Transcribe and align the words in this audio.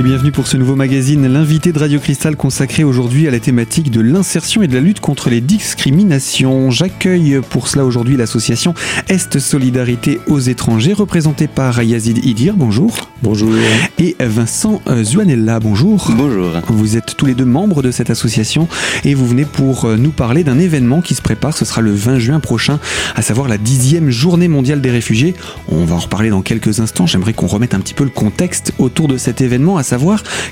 Et 0.00 0.02
bienvenue 0.02 0.32
pour 0.32 0.46
ce 0.46 0.56
nouveau 0.56 0.76
magazine, 0.76 1.30
l'invité 1.30 1.72
de 1.72 1.78
Radio 1.78 2.00
Cristal 2.00 2.34
consacré 2.34 2.84
aujourd'hui 2.84 3.28
à 3.28 3.30
la 3.30 3.38
thématique 3.38 3.90
de 3.90 4.00
l'insertion 4.00 4.62
et 4.62 4.66
de 4.66 4.72
la 4.72 4.80
lutte 4.80 5.00
contre 5.00 5.28
les 5.28 5.42
discriminations. 5.42 6.70
J'accueille 6.70 7.38
pour 7.50 7.68
cela 7.68 7.84
aujourd'hui 7.84 8.16
l'association 8.16 8.72
Est 9.08 9.38
Solidarité 9.38 10.18
aux 10.26 10.40
étrangers, 10.40 10.94
représentée 10.94 11.48
par 11.48 11.82
Yazid 11.82 12.24
Idir, 12.24 12.54
bonjour. 12.56 13.10
Bonjour. 13.22 13.50
Et 13.98 14.16
Vincent 14.18 14.80
euh, 14.86 15.04
Zuanella, 15.04 15.60
bonjour. 15.60 16.10
Bonjour. 16.16 16.52
Vous 16.68 16.96
êtes 16.96 17.14
tous 17.18 17.26
les 17.26 17.34
deux 17.34 17.44
membres 17.44 17.82
de 17.82 17.90
cette 17.90 18.08
association 18.08 18.66
et 19.04 19.12
vous 19.12 19.26
venez 19.26 19.44
pour 19.44 19.84
euh, 19.84 19.98
nous 19.98 20.12
parler 20.12 20.42
d'un 20.42 20.58
événement 20.58 21.02
qui 21.02 21.14
se 21.14 21.20
prépare, 21.20 21.54
ce 21.54 21.66
sera 21.66 21.82
le 21.82 21.92
20 21.92 22.18
juin 22.18 22.40
prochain, 22.40 22.80
à 23.14 23.20
savoir 23.20 23.48
la 23.48 23.58
dixième 23.58 24.08
journée 24.08 24.48
mondiale 24.48 24.80
des 24.80 24.90
réfugiés. 24.90 25.34
On 25.68 25.84
va 25.84 25.96
en 25.96 25.98
reparler 25.98 26.30
dans 26.30 26.40
quelques 26.40 26.80
instants, 26.80 27.06
j'aimerais 27.06 27.34
qu'on 27.34 27.46
remette 27.46 27.74
un 27.74 27.80
petit 27.80 27.92
peu 27.92 28.04
le 28.04 28.10
contexte 28.10 28.72
autour 28.78 29.06
de 29.06 29.18
cet 29.18 29.42
événement, 29.42 29.76
à 29.76 29.82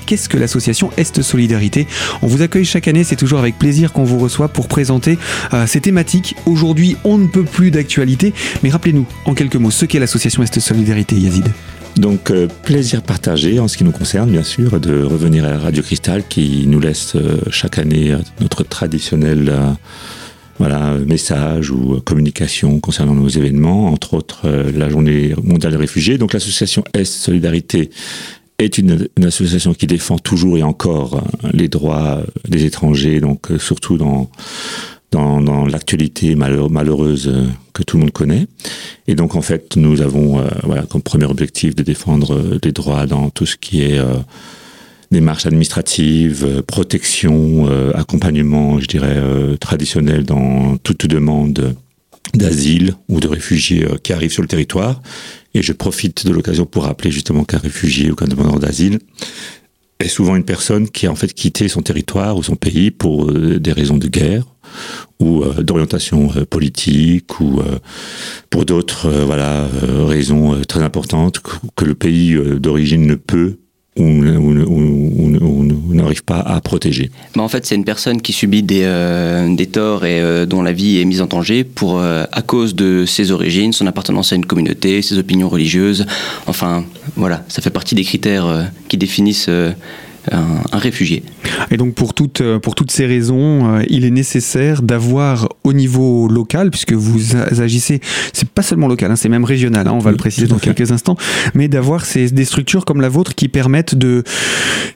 qu'est-ce 0.05 0.29
que 0.29 0.37
l'association 0.37 0.89
Est 0.97 1.21
Solidarité. 1.21 1.87
On 2.21 2.27
vous 2.27 2.41
accueille 2.41 2.65
chaque 2.65 2.87
année, 2.87 3.03
c'est 3.03 3.15
toujours 3.15 3.39
avec 3.39 3.57
plaisir 3.57 3.93
qu'on 3.93 4.03
vous 4.03 4.19
reçoit 4.19 4.47
pour 4.47 4.67
présenter 4.67 5.17
euh, 5.53 5.67
ces 5.67 5.81
thématiques. 5.81 6.35
Aujourd'hui, 6.45 6.97
on 7.03 7.17
ne 7.17 7.27
peut 7.27 7.43
plus 7.43 7.71
d'actualité, 7.71 8.33
mais 8.63 8.69
rappelez-nous 8.69 9.05
en 9.25 9.33
quelques 9.33 9.55
mots 9.55 9.71
ce 9.71 9.85
qu'est 9.85 9.99
l'association 9.99 10.43
Est 10.43 10.59
Solidarité, 10.59 11.15
Yazid. 11.15 11.47
Donc 11.97 12.31
euh, 12.31 12.47
plaisir 12.63 13.01
partagé 13.01 13.59
en 13.59 13.67
ce 13.67 13.77
qui 13.77 13.83
nous 13.83 13.91
concerne 13.91 14.29
bien 14.29 14.43
sûr 14.43 14.79
de 14.79 15.03
revenir 15.03 15.45
à 15.45 15.57
Radio 15.57 15.83
Cristal 15.83 16.23
qui 16.27 16.65
nous 16.67 16.79
laisse 16.79 17.15
euh, 17.15 17.39
chaque 17.49 17.77
année 17.77 18.15
notre 18.39 18.63
traditionnel 18.63 19.53
voilà, 20.59 20.93
message 21.07 21.71
ou 21.71 22.01
communication 22.01 22.79
concernant 22.79 23.13
nos 23.13 23.29
événements, 23.29 23.87
entre 23.87 24.13
autres 24.13 24.41
la 24.49 24.89
journée 24.89 25.33
mondiale 25.41 25.71
des 25.71 25.77
réfugiés. 25.77 26.17
Donc 26.17 26.33
l'association 26.33 26.83
Est 26.93 27.05
Solidarité 27.05 27.89
est 28.59 28.77
une, 28.77 29.07
association 29.23 29.73
qui 29.73 29.87
défend 29.87 30.17
toujours 30.17 30.57
et 30.57 30.63
encore 30.63 31.15
euh, 31.15 31.49
les 31.53 31.67
droits 31.67 32.21
des 32.47 32.65
étrangers, 32.65 33.19
donc 33.19 33.51
euh, 33.51 33.57
surtout 33.57 33.97
dans 33.97 34.29
dans, 35.11 35.41
dans 35.41 35.65
l'actualité 35.65 36.35
malheureuse 36.35 37.29
euh, 37.29 37.47
que 37.73 37.81
tout 37.81 37.97
le 37.97 38.01
monde 38.01 38.11
connaît. 38.11 38.45
Et 39.07 39.15
donc 39.15 39.35
en 39.35 39.41
fait, 39.41 39.75
nous 39.75 40.01
avons 40.01 40.43
voilà 40.63 40.83
comme 40.83 41.01
premier 41.01 41.25
objectif 41.25 41.75
de 41.75 41.81
défendre 41.81 42.59
les 42.63 42.71
droits 42.71 43.07
dans 43.07 43.31
tout 43.31 43.47
ce 43.47 43.55
qui 43.55 43.81
est 43.81 43.99
démarches 45.09 45.47
administratives, 45.47 46.61
protection, 46.67 47.67
accompagnement, 47.95 48.79
je 48.79 48.85
dirais 48.85 49.17
traditionnel 49.59 50.25
dans 50.25 50.77
toute 50.77 51.07
demande 51.07 51.73
d'asile 52.35 52.93
ou 53.07 53.19
de 53.19 53.27
réfugiés 53.27 53.87
qui 54.03 54.13
arrivent 54.13 54.33
sur 54.33 54.43
le 54.43 54.47
territoire. 54.47 55.01
Et 55.53 55.63
je 55.63 55.73
profite 55.73 56.25
de 56.25 56.31
l'occasion 56.31 56.65
pour 56.65 56.83
rappeler 56.83 57.11
justement 57.11 57.43
qu'un 57.43 57.57
réfugié 57.57 58.11
ou 58.11 58.15
qu'un 58.15 58.27
demandeur 58.27 58.59
d'asile 58.59 58.99
est 59.99 60.07
souvent 60.07 60.35
une 60.35 60.45
personne 60.45 60.89
qui 60.89 61.07
a 61.07 61.11
en 61.11 61.15
fait 61.15 61.33
quitté 61.33 61.67
son 61.67 61.81
territoire 61.81 62.37
ou 62.37 62.43
son 62.43 62.55
pays 62.55 62.89
pour 62.89 63.29
euh, 63.29 63.59
des 63.59 63.73
raisons 63.73 63.97
de 63.97 64.07
guerre 64.07 64.45
ou 65.19 65.43
euh, 65.43 65.61
d'orientation 65.61 66.31
euh, 66.37 66.45
politique 66.45 67.39
ou 67.41 67.61
pour 68.49 68.65
d'autres 68.65 69.09
voilà 69.09 69.67
raisons 70.07 70.61
très 70.67 70.81
importantes 70.81 71.41
que 71.75 71.85
le 71.85 71.95
pays 71.95 72.37
d'origine 72.59 73.05
ne 73.05 73.15
peut 73.15 73.57
ou, 73.97 75.93
n'arrive 75.93 76.23
pas 76.23 76.39
à 76.39 76.61
protéger. 76.61 77.11
Mais 77.35 77.41
en 77.41 77.49
fait, 77.49 77.65
c'est 77.65 77.75
une 77.75 77.83
personne 77.83 78.21
qui 78.21 78.31
subit 78.31 78.63
des, 78.63 78.83
euh, 78.83 79.53
des 79.53 79.65
torts 79.65 80.05
et 80.05 80.21
euh, 80.21 80.45
dont 80.45 80.61
la 80.61 80.71
vie 80.71 80.99
est 80.99 81.05
mise 81.05 81.21
en 81.21 81.25
danger 81.25 81.63
pour, 81.63 81.99
euh, 81.99 82.23
à 82.31 82.41
cause 82.41 82.75
de 82.75 83.05
ses 83.05 83.31
origines, 83.31 83.73
son 83.73 83.87
appartenance 83.87 84.31
à 84.31 84.35
une 84.35 84.45
communauté, 84.45 85.01
ses 85.01 85.17
opinions 85.17 85.49
religieuses. 85.49 86.05
Enfin, 86.47 86.85
voilà, 87.15 87.43
ça 87.47 87.61
fait 87.61 87.69
partie 87.69 87.95
des 87.95 88.03
critères 88.03 88.69
qui 88.87 88.97
définissent 88.97 89.49
un, 90.31 90.77
réfugié. 90.77 91.23
Et 91.71 91.77
donc 91.77 91.95
pour 91.95 92.13
toutes, 92.13 92.41
euh, 92.41 92.59
pour 92.59 92.75
toutes 92.75 92.91
ces 92.91 93.05
raisons, 93.05 93.75
euh, 93.75 93.83
il 93.89 94.05
est 94.05 94.11
nécessaire 94.11 94.81
d'avoir 94.81 95.49
au 95.63 95.73
niveau 95.73 96.27
local, 96.27 96.69
puisque 96.71 96.93
vous 96.93 97.35
agissez, 97.35 97.99
c'est 98.33 98.49
pas 98.49 98.61
seulement 98.61 98.87
local, 98.87 99.11
hein, 99.11 99.15
c'est 99.15 99.29
même 99.29 99.45
régional, 99.45 99.87
hein, 99.87 99.91
on 99.93 99.99
va 99.99 100.11
le 100.11 100.17
préciser 100.17 100.47
dans 100.47 100.59
quelques 100.59 100.91
instants, 100.91 101.17
mais 101.53 101.67
d'avoir 101.67 102.03
des 102.13 102.45
structures 102.45 102.85
comme 102.85 103.01
la 103.01 103.09
vôtre 103.09 103.35
qui 103.35 103.47
permettent 103.47 103.95
de, 103.95 104.23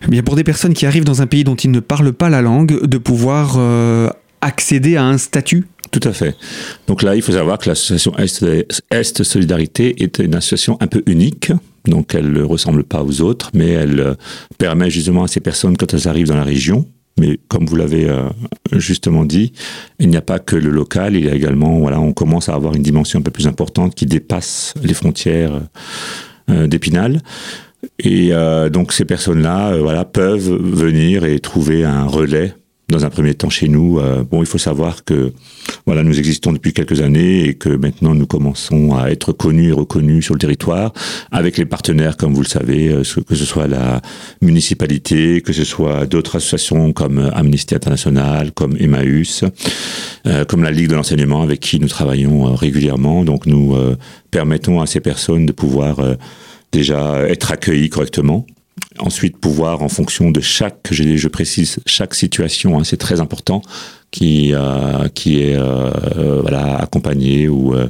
eh 0.06 0.08
bien 0.10 0.24
pour 0.24 0.36
des 0.36 0.44
personnes 0.44 0.74
qui 0.74 0.86
arrivent 0.86 1.06
dans 1.06 1.22
un 1.22 1.28
pays 1.28 1.44
dont 1.44 1.56
ils 1.56 1.72
ne 1.72 1.80
parlent 1.80 2.14
pas 2.14 2.30
la 2.30 2.42
langue, 2.42 2.86
de 2.86 2.98
pouvoir 2.98 3.56
euh, 3.58 4.10
accéder 4.42 4.98
à 4.98 5.04
un 5.06 5.18
statut 5.18 5.66
tout 5.92 6.10
à 6.10 6.12
fait. 6.12 6.36
Donc 6.88 7.04
là, 7.04 7.16
il 7.16 7.22
faut 7.22 7.34
savoir 7.34 7.60
que 7.60 7.70
l'association 7.70 8.14
Est, 8.18 9.24
Solidarité 9.24 10.02
est 10.04 10.18
une 10.18 10.34
association 10.34 10.76
un 10.82 10.88
peu 10.88 11.04
unique. 11.06 11.52
Donc 11.86 12.16
elle 12.16 12.32
ne 12.32 12.44
ressemble 12.44 12.84
pas 12.84 13.04
aux 13.04 13.22
autres, 13.22 13.52
mais 13.54 13.70
elle 13.70 14.00
euh, 14.00 14.14
permet 14.58 14.90
justement 14.90 15.24
à 15.24 15.28
ces 15.28 15.40
personnes, 15.40 15.78
quand 15.78 15.94
elles 15.94 16.08
arrivent 16.08 16.28
dans 16.28 16.36
la 16.36 16.44
région, 16.44 16.88
mais 17.20 17.40
comme 17.48 17.66
vous 17.66 17.76
l'avez 17.76 18.10
euh, 18.10 18.30
justement 18.72 19.26
dit, 19.26 19.54
il 20.00 20.10
n'y 20.10 20.18
a 20.18 20.22
pas 20.22 20.40
que 20.40 20.56
le 20.56 20.70
local, 20.70 21.16
il 21.16 21.26
y 21.26 21.30
a 21.30 21.36
également, 21.36 21.80
voilà, 21.80 22.00
on 22.00 22.14
commence 22.14 22.50
à 22.50 22.56
avoir 22.56 22.76
une 22.76 22.84
dimension 22.84 23.20
un 23.20 23.22
peu 23.22 23.32
plus 23.32 23.48
importante 23.48 23.96
qui 23.96 24.06
dépasse 24.06 24.74
les 24.82 24.94
frontières 24.94 25.62
euh, 26.50 26.68
d'Épinal. 26.68 27.22
Et 28.00 28.32
donc 28.72 28.94
ces 28.94 29.04
personnes-là, 29.04 29.76
voilà, 29.76 30.06
peuvent 30.06 30.56
venir 30.56 31.26
et 31.26 31.42
trouver 31.42 31.84
un 31.84 32.06
relais 32.06 32.54
dans 32.90 33.06
un 33.06 33.10
premier 33.10 33.34
temps 33.34 33.50
chez 33.50 33.68
nous. 33.68 34.00
Euh, 34.00 34.24
bon, 34.24 34.42
il 34.42 34.46
faut 34.46 34.58
savoir 34.58 35.04
que 35.04 35.34
voilà, 35.86 36.04
nous 36.04 36.20
existons 36.20 36.52
depuis 36.52 36.74
quelques 36.74 37.02
années 37.02 37.48
et 37.48 37.54
que 37.56 37.70
maintenant 37.70 38.14
nous 38.14 38.28
commençons 38.28 38.96
à 38.96 39.10
être 39.10 39.32
connus 39.32 39.70
et 39.70 39.72
reconnus 39.72 40.26
sur 40.26 40.34
le 40.34 40.40
territoire 40.40 40.94
avec 41.32 41.58
les 41.58 41.66
partenaires, 41.66 42.18
comme 42.18 42.34
vous 42.34 42.42
le 42.42 42.48
savez, 42.48 42.90
euh, 42.90 43.04
que 43.28 43.36
ce 43.36 43.46
soit 43.46 43.68
la 43.68 44.02
municipalité, 44.42 45.42
que 45.42 45.54
ce 45.54 45.64
soit 45.64 46.06
d'autres 46.06 46.38
associations 46.38 46.94
comme 46.94 47.32
Amnesty 47.34 47.74
International, 47.76 48.52
comme 48.52 48.76
Emmaüs, 48.80 49.44
euh, 50.28 50.46
comme 50.46 50.64
la 50.64 50.72
Ligue 50.72 50.90
de 50.90 50.96
l'enseignement 50.96 51.42
avec 51.42 51.60
qui 51.62 51.80
nous 51.80 51.88
travaillons 51.88 52.54
régulièrement. 52.56 53.24
Donc 53.24 53.46
nous 53.46 53.76
permettons 54.32 54.82
à 54.82 54.86
ces 54.86 55.00
personnes 55.00 55.46
de 55.46 55.52
pouvoir 55.52 56.00
déjà 56.72 57.28
être 57.30 57.52
accueillies 57.52 57.90
correctement 57.90 58.46
Ensuite, 59.00 59.38
pouvoir, 59.38 59.82
en 59.82 59.90
fonction 59.90 60.32
de 60.32 60.42
chaque, 60.42 60.88
je, 60.92 61.28
précise, 61.28 61.80
chaque 61.86 62.16
situation, 62.16 62.80
hein, 62.80 62.84
c'est 62.84 62.98
très 62.98 63.20
important, 63.20 63.62
qui, 64.13 64.53
euh, 64.53 65.07
qui 65.16 65.41
est 65.41 65.56
euh, 65.56 66.40
voilà, 66.41 66.78
accompagné 66.78 67.50
ou... 67.50 67.74
Euh, 67.74 67.88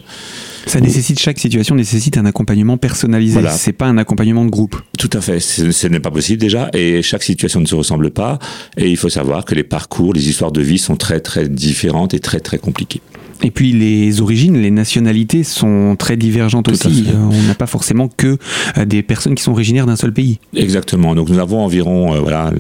ça 0.65 0.79
nécessite, 0.79 1.19
chaque 1.19 1.37
situation 1.37 1.75
nécessite 1.75 2.17
un 2.17 2.25
accompagnement 2.25 2.77
personnalisé, 2.77 3.33
voilà. 3.33 3.51
c'est 3.51 3.73
pas 3.73 3.87
un 3.87 3.97
accompagnement 3.97 4.45
de 4.45 4.49
groupe. 4.49 4.77
Tout 4.97 5.09
à 5.11 5.19
fait, 5.19 5.41
ce 5.41 5.87
n'est 5.87 5.99
pas 5.99 6.09
possible 6.09 6.39
déjà, 6.39 6.69
et 6.73 7.01
chaque 7.01 7.23
situation 7.23 7.59
ne 7.59 7.65
se 7.65 7.75
ressemble 7.75 8.11
pas, 8.11 8.39
et 8.77 8.89
il 8.89 8.95
faut 8.95 9.09
savoir 9.09 9.43
que 9.43 9.53
les 9.53 9.65
parcours, 9.65 10.13
les 10.13 10.29
histoires 10.29 10.53
de 10.53 10.61
vie 10.61 10.77
sont 10.77 10.95
très 10.95 11.19
très 11.19 11.49
différentes 11.49 12.13
et 12.13 12.19
très 12.19 12.39
très 12.39 12.59
compliquées. 12.59 13.01
Et 13.43 13.51
puis 13.51 13.73
les 13.73 14.21
origines, 14.21 14.57
les 14.57 14.71
nationalités 14.71 15.43
sont 15.43 15.95
très 15.99 16.15
divergentes 16.15 16.69
aussi. 16.69 17.05
Euh, 17.07 17.17
on 17.17 17.47
n'a 17.47 17.55
pas 17.55 17.67
forcément 17.67 18.07
que 18.07 18.37
euh, 18.77 18.85
des 18.85 19.03
personnes 19.03 19.35
qui 19.35 19.43
sont 19.43 19.51
originaires 19.51 19.85
d'un 19.85 19.97
seul 19.97 20.13
pays. 20.13 20.39
Exactement. 20.55 21.13
Donc 21.13 21.29
nous 21.29 21.39
avons 21.39 21.59
environ, 21.59 22.15
euh, 22.15 22.19
voilà, 22.19 22.51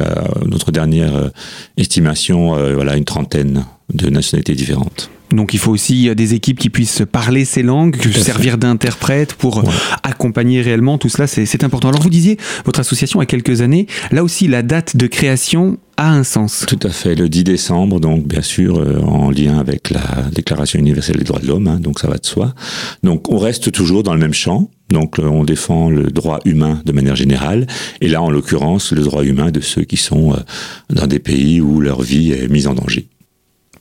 notre 0.45 0.71
dernière 0.71 1.31
estimation, 1.77 2.55
voilà, 2.73 2.97
une 2.97 3.05
trentaine 3.05 3.52
de 3.93 4.09
nationalités 4.09 4.55
différentes. 4.55 5.09
Donc 5.33 5.53
il 5.53 5.59
faut 5.59 5.71
aussi 5.71 6.13
des 6.15 6.33
équipes 6.35 6.59
qui 6.59 6.69
puissent 6.69 7.01
parler 7.11 7.43
ces 7.43 7.63
langues, 7.63 7.97
servir 8.13 8.57
d'interprète 8.57 9.33
pour 9.33 9.63
accompagner 10.03 10.61
réellement 10.61 10.97
tout 10.97 11.09
cela, 11.09 11.27
c'est 11.27 11.63
important. 11.63 11.89
Alors 11.89 12.01
vous 12.01 12.09
disiez, 12.09 12.37
votre 12.65 12.79
association 12.79 13.19
a 13.19 13.25
quelques 13.25 13.61
années, 13.61 13.87
là 14.11 14.23
aussi 14.23 14.47
la 14.47 14.61
date 14.61 14.95
de 14.95 15.07
création 15.07 15.79
a 15.97 16.11
un 16.11 16.23
sens. 16.23 16.65
Tout 16.67 16.79
à 16.83 16.89
fait, 16.89 17.15
le 17.15 17.29
10 17.29 17.43
décembre, 17.43 17.99
donc 17.99 18.27
bien 18.27 18.41
sûr 18.41 18.79
euh, 18.79 18.99
en 19.01 19.29
lien 19.29 19.59
avec 19.59 19.89
la 19.89 20.29
Déclaration 20.31 20.79
universelle 20.79 21.17
des 21.17 21.23
droits 21.23 21.39
de 21.39 21.47
l'homme, 21.47 21.67
hein, 21.67 21.79
donc 21.79 21.99
ça 21.99 22.07
va 22.07 22.17
de 22.17 22.25
soi. 22.25 22.53
Donc 23.03 23.29
on 23.29 23.37
reste 23.37 23.71
toujours 23.71 24.03
dans 24.03 24.13
le 24.13 24.19
même 24.19 24.33
champ, 24.33 24.69
donc 24.89 25.19
euh, 25.19 25.23
on 25.23 25.43
défend 25.43 25.89
le 25.89 26.11
droit 26.11 26.39
humain 26.45 26.81
de 26.85 26.91
manière 26.91 27.15
générale, 27.15 27.67
et 28.01 28.07
là 28.07 28.21
en 28.21 28.29
l'occurrence 28.29 28.91
le 28.91 29.03
droit 29.03 29.23
humain 29.23 29.51
de 29.51 29.61
ceux 29.61 29.83
qui 29.83 29.97
sont 29.97 30.33
euh, 30.33 30.37
dans 30.89 31.07
des 31.07 31.19
pays 31.19 31.61
où 31.61 31.79
leur 31.79 32.01
vie 32.01 32.31
est 32.31 32.47
mise 32.47 32.67
en 32.67 32.73
danger 32.73 33.07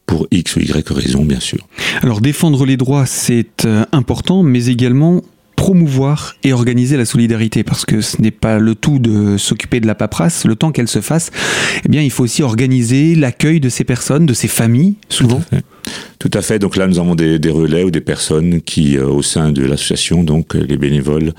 pour 0.07 0.27
X 0.31 0.57
ou 0.57 0.61
Y 0.61 0.89
raison, 0.91 1.25
bien 1.25 1.41
sûr. 1.41 1.67
Alors 2.03 2.21
défendre 2.21 2.65
les 2.67 2.77
droits, 2.77 3.07
c'est 3.07 3.67
important, 3.93 4.43
mais 4.43 4.67
également 4.67 5.23
promouvoir 5.63 6.35
et 6.43 6.53
organiser 6.53 6.97
la 6.97 7.05
solidarité 7.05 7.63
parce 7.63 7.85
que 7.85 8.01
ce 8.01 8.21
n'est 8.21 8.33
pas 8.33 8.59
le 8.59 8.75
tout 8.75 8.99
de 8.99 9.37
s'occuper 9.37 9.79
de 9.79 9.87
la 9.87 9.95
paperasse, 9.95 10.45
le 10.45 10.57
temps 10.57 10.73
qu'elle 10.73 10.89
se 10.89 11.01
fasse, 11.01 11.31
eh 11.85 11.89
bien 11.89 12.03
il 12.03 12.11
faut 12.11 12.25
aussi 12.25 12.43
organiser 12.43 13.15
l'accueil 13.15 13.61
de 13.61 13.69
ces 13.69 13.85
personnes, 13.85 14.27
de 14.27 14.35
ces 14.35 14.49
familles 14.49 14.97
souvent. 15.09 15.41
Tout 16.19 16.31
à 16.35 16.43
fait. 16.43 16.59
Donc 16.59 16.77
là, 16.77 16.89
nous 16.89 16.99
avons 16.99 17.15
des, 17.15 17.39
relais 17.49 17.85
ou 17.85 17.93
des 17.93 18.01
personnes 18.01 18.61
qui, 18.61 18.97
euh, 18.97 19.07
au 19.07 19.23
sein 19.23 19.53
de 19.53 19.65
l'association, 19.65 20.25
donc 20.25 20.57
euh, 20.57 20.65
les 20.69 20.77
bénévoles, 20.77 21.33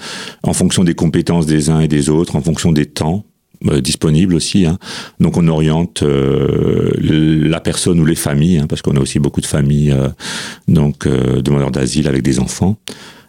en 0.43 0.53
fonction 0.53 0.83
des 0.83 0.93
compétences 0.93 1.45
des 1.45 1.69
uns 1.69 1.79
et 1.79 1.87
des 1.87 2.09
autres, 2.09 2.35
en 2.35 2.41
fonction 2.41 2.71
des 2.71 2.85
temps, 2.85 3.25
euh, 3.69 3.81
disponibles 3.81 4.35
aussi. 4.35 4.65
Hein. 4.65 4.77
Donc 5.19 5.37
on 5.37 5.47
oriente 5.47 6.03
la 6.03 7.59
personne 7.59 7.99
ou 7.99 8.05
les 8.05 8.15
familles, 8.15 8.59
hein, 8.59 8.67
parce 8.67 8.81
qu'on 8.81 8.95
a 8.95 8.99
aussi 8.99 9.19
beaucoup 9.19 9.41
de 9.41 9.45
familles 9.45 9.95
donc 10.67 11.07
demandeurs 11.07 11.71
d'asile 11.71 12.07
avec 12.07 12.21
des 12.21 12.39
enfants 12.39 12.77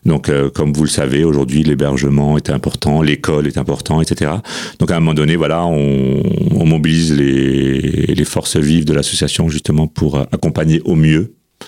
Donc, 0.04 0.28
euh, 0.28 0.50
comme 0.50 0.72
vous 0.72 0.84
le 0.84 0.90
savez, 0.90 1.25
aujourd'hui, 1.25 1.62
l'hébergement 1.62 2.36
est 2.36 2.50
important, 2.50 3.02
l'école 3.02 3.46
est 3.46 3.58
important, 3.58 4.00
etc. 4.00 4.32
Donc, 4.78 4.90
à 4.90 4.96
un 4.96 5.00
moment 5.00 5.14
donné, 5.14 5.36
voilà, 5.36 5.64
on, 5.64 6.22
on 6.54 6.66
mobilise 6.66 7.16
les, 7.16 7.81
les 8.14 8.25
forces 8.25 8.56
vives 8.56 8.84
de 8.84 8.92
l'association 8.92 9.48
justement 9.48 9.86
pour 9.86 10.19
accompagner 10.19 10.81
au 10.84 10.94
mieux 10.94 11.34
euh, 11.62 11.66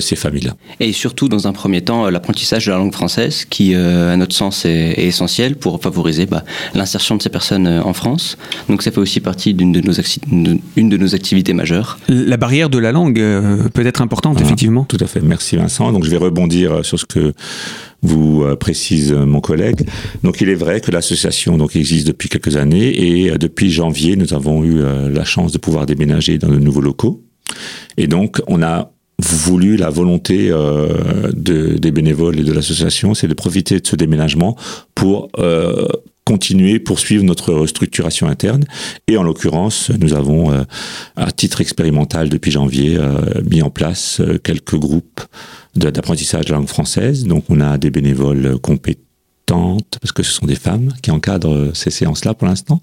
ces 0.00 0.16
familles-là. 0.16 0.56
Et 0.80 0.92
surtout, 0.92 1.28
dans 1.28 1.46
un 1.46 1.52
premier 1.52 1.82
temps, 1.82 2.06
euh, 2.06 2.10
l'apprentissage 2.10 2.66
de 2.66 2.70
la 2.70 2.78
langue 2.78 2.92
française, 2.92 3.44
qui, 3.44 3.74
euh, 3.74 4.12
à 4.12 4.16
notre 4.16 4.34
sens, 4.34 4.64
est, 4.64 4.70
est 4.70 5.06
essentiel 5.06 5.56
pour 5.56 5.82
favoriser 5.82 6.26
bah, 6.26 6.44
l'insertion 6.74 7.16
de 7.16 7.22
ces 7.22 7.28
personnes 7.28 7.68
en 7.68 7.92
France. 7.92 8.38
Donc, 8.68 8.82
ça 8.82 8.90
fait 8.90 9.00
aussi 9.00 9.20
partie 9.20 9.54
d'une 9.54 9.72
de, 9.72 9.80
nos 9.80 9.92
une 10.76 10.88
de 10.88 10.96
nos 10.96 11.14
activités 11.14 11.52
majeures. 11.52 11.98
La 12.08 12.36
barrière 12.36 12.70
de 12.70 12.78
la 12.78 12.92
langue 12.92 13.22
peut 13.74 13.86
être 13.86 14.00
importante, 14.00 14.40
effectivement. 14.40 14.84
Tout 14.84 14.98
à 15.00 15.06
fait. 15.06 15.20
Merci 15.20 15.56
Vincent. 15.56 15.92
Donc, 15.92 16.04
je 16.04 16.10
vais 16.10 16.16
rebondir 16.16 16.84
sur 16.84 16.98
ce 16.98 17.04
que 17.04 17.32
vous 18.02 18.44
précise 18.60 19.12
mon 19.12 19.40
collègue. 19.40 19.88
Donc 20.22 20.40
il 20.40 20.48
est 20.48 20.54
vrai 20.54 20.80
que 20.80 20.90
l'association 20.90 21.56
donc 21.56 21.74
existe 21.74 22.06
depuis 22.06 22.28
quelques 22.28 22.56
années 22.56 23.24
et 23.24 23.36
depuis 23.38 23.70
janvier 23.70 24.16
nous 24.16 24.34
avons 24.34 24.62
eu 24.62 24.82
la 25.10 25.24
chance 25.24 25.50
de 25.50 25.58
pouvoir 25.58 25.86
déménager 25.86 26.38
dans 26.38 26.48
de 26.48 26.58
nouveaux 26.58 26.82
locaux. 26.82 27.24
Et 27.96 28.06
donc 28.06 28.40
on 28.46 28.62
a 28.62 28.92
voulu, 29.18 29.76
la 29.76 29.90
volonté 29.90 30.50
euh, 30.50 31.30
de, 31.32 31.78
des 31.78 31.90
bénévoles 31.90 32.38
et 32.38 32.44
de 32.44 32.52
l'association, 32.52 33.14
c'est 33.14 33.28
de 33.28 33.34
profiter 33.34 33.80
de 33.80 33.86
ce 33.86 33.96
déménagement 33.96 34.56
pour 34.94 35.28
euh, 35.38 35.86
continuer, 36.26 36.80
poursuivre 36.80 37.24
notre 37.24 37.54
restructuration 37.54 38.26
interne. 38.26 38.64
Et 39.06 39.16
en 39.16 39.22
l'occurrence, 39.22 39.90
nous 40.00 40.12
avons, 40.12 40.52
euh, 40.52 40.64
à 41.14 41.30
titre 41.30 41.60
expérimental 41.60 42.28
depuis 42.28 42.50
janvier, 42.50 42.96
euh, 42.98 43.40
mis 43.48 43.62
en 43.62 43.70
place 43.70 44.20
euh, 44.20 44.38
quelques 44.38 44.76
groupes 44.76 45.20
d'apprentissage 45.76 46.46
de 46.46 46.50
la 46.50 46.58
langue 46.58 46.68
française. 46.68 47.24
Donc 47.24 47.44
on 47.48 47.60
a 47.60 47.78
des 47.78 47.90
bénévoles 47.90 48.58
compétents 48.58 49.05
parce 49.46 50.12
que 50.12 50.22
ce 50.22 50.32
sont 50.32 50.46
des 50.46 50.56
femmes 50.56 50.92
qui 51.02 51.10
encadrent 51.10 51.54
euh, 51.54 51.70
ces 51.72 51.90
séances-là 51.90 52.34
pour 52.34 52.48
l'instant, 52.48 52.82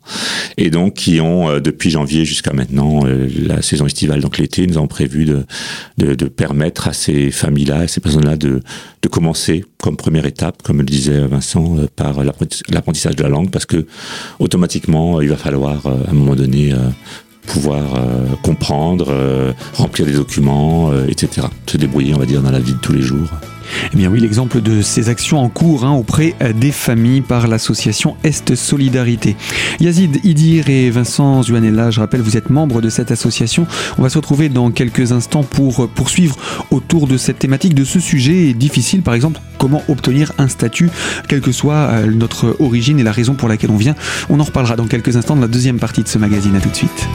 et 0.58 0.70
donc 0.70 0.94
qui 0.94 1.20
ont, 1.20 1.50
euh, 1.50 1.60
depuis 1.60 1.90
janvier 1.90 2.26
jusqu'à 2.26 2.54
maintenant, 2.54 3.06
euh, 3.06 3.28
la 3.38 3.62
saison 3.62 3.86
estivale, 3.86 4.22
donc 4.22 4.38
l'été, 4.38 4.66
nous 4.66 4.78
avons 4.78 4.88
prévu 4.88 5.26
de, 5.26 5.46
de, 5.98 6.16
de 6.16 6.26
permettre 6.28 6.88
à 6.88 6.94
ces 6.94 7.32
familles-là, 7.32 7.80
à 7.80 7.88
ces 7.88 8.00
personnes-là, 8.00 8.38
de, 8.38 8.62
de 9.02 9.08
commencer 9.10 9.66
comme 9.82 9.98
première 9.98 10.26
étape, 10.26 10.62
comme 10.64 10.78
le 10.78 10.86
disait 10.86 11.28
Vincent, 11.28 11.76
par 11.96 12.24
l'apprentissage 12.24 13.16
de 13.16 13.24
la 13.24 13.30
langue, 13.30 13.52
parce 13.52 13.66
que 13.66 13.86
automatiquement, 14.40 15.20
il 15.20 15.30
va 15.30 15.36
falloir, 15.36 15.86
à 15.88 16.10
un 16.10 16.14
moment 16.14 16.36
donné, 16.36 16.74
pouvoir 17.48 17.96
euh, 17.96 18.26
comprendre, 18.42 19.08
euh, 19.10 19.54
remplir 19.74 20.06
des 20.06 20.14
documents, 20.14 20.92
euh, 20.92 21.08
etc. 21.08 21.48
Se 21.66 21.78
débrouiller, 21.78 22.14
on 22.14 22.20
va 22.20 22.26
dire, 22.26 22.42
dans 22.42 22.52
la 22.52 22.60
vie 22.60 22.74
de 22.74 22.80
tous 22.80 22.94
les 22.94 23.02
jours. 23.02 23.28
Eh 23.94 23.98
bien 23.98 24.10
oui, 24.10 24.20
l'exemple 24.20 24.62
de 24.62 24.82
ces 24.82 25.10
actions 25.10 25.40
en 25.40 25.50
cours 25.50 25.86
hein, 25.86 25.92
auprès 25.92 26.36
des 26.56 26.72
familles 26.72 27.22
par 27.22 27.48
l'association 27.48 28.16
Est 28.24 28.56
Solidarité. 28.56 29.36
Yazid 29.80 30.20
Idir 30.24 30.70
et 30.70 30.90
Vincent 30.90 31.44
Zuanella, 31.44 31.92
je 31.92 32.00
rappelle, 32.00 32.22
vous 32.22 32.38
êtes 32.38 32.50
membres 32.50 32.82
de 32.82 32.90
cette 32.90 33.12
association. 33.12 33.68
On 33.98 34.02
va 34.02 34.10
se 34.10 34.18
retrouver 34.18 34.50
dans 34.50 34.72
quelques 34.72 35.12
instants 35.12 35.44
pour 35.44 35.90
poursuivre 35.90 36.38
autour 36.72 37.08
de 37.08 37.18
cette 37.18 37.40
thématique, 37.40 37.74
de 37.74 37.84
ce 37.84 38.00
sujet 38.00 38.54
difficile, 38.54 39.02
par 39.02 39.14
exemple, 39.14 39.40
comment 39.58 39.84
obtenir 39.88 40.34
un 40.38 40.48
statut, 40.48 40.90
quelle 41.28 41.42
que 41.42 41.52
soit 41.52 41.74
euh, 41.74 42.12
notre 42.12 42.56
origine 42.60 43.00
et 43.00 43.04
la 43.04 43.12
raison 43.12 43.34
pour 43.34 43.48
laquelle 43.48 43.72
on 43.72 43.78
vient. 43.78 43.96
On 44.30 44.40
en 44.40 44.44
reparlera 44.44 44.76
dans 44.76 44.88
quelques 44.88 45.16
instants 45.16 45.36
dans 45.36 45.42
la 45.42 45.48
deuxième 45.48 45.80
partie 45.80 46.04
de 46.04 46.08
ce 46.08 46.18
magazine. 46.18 46.56
À 46.56 46.60
tout 46.60 46.70
de 46.70 46.76
suite. 46.76 47.08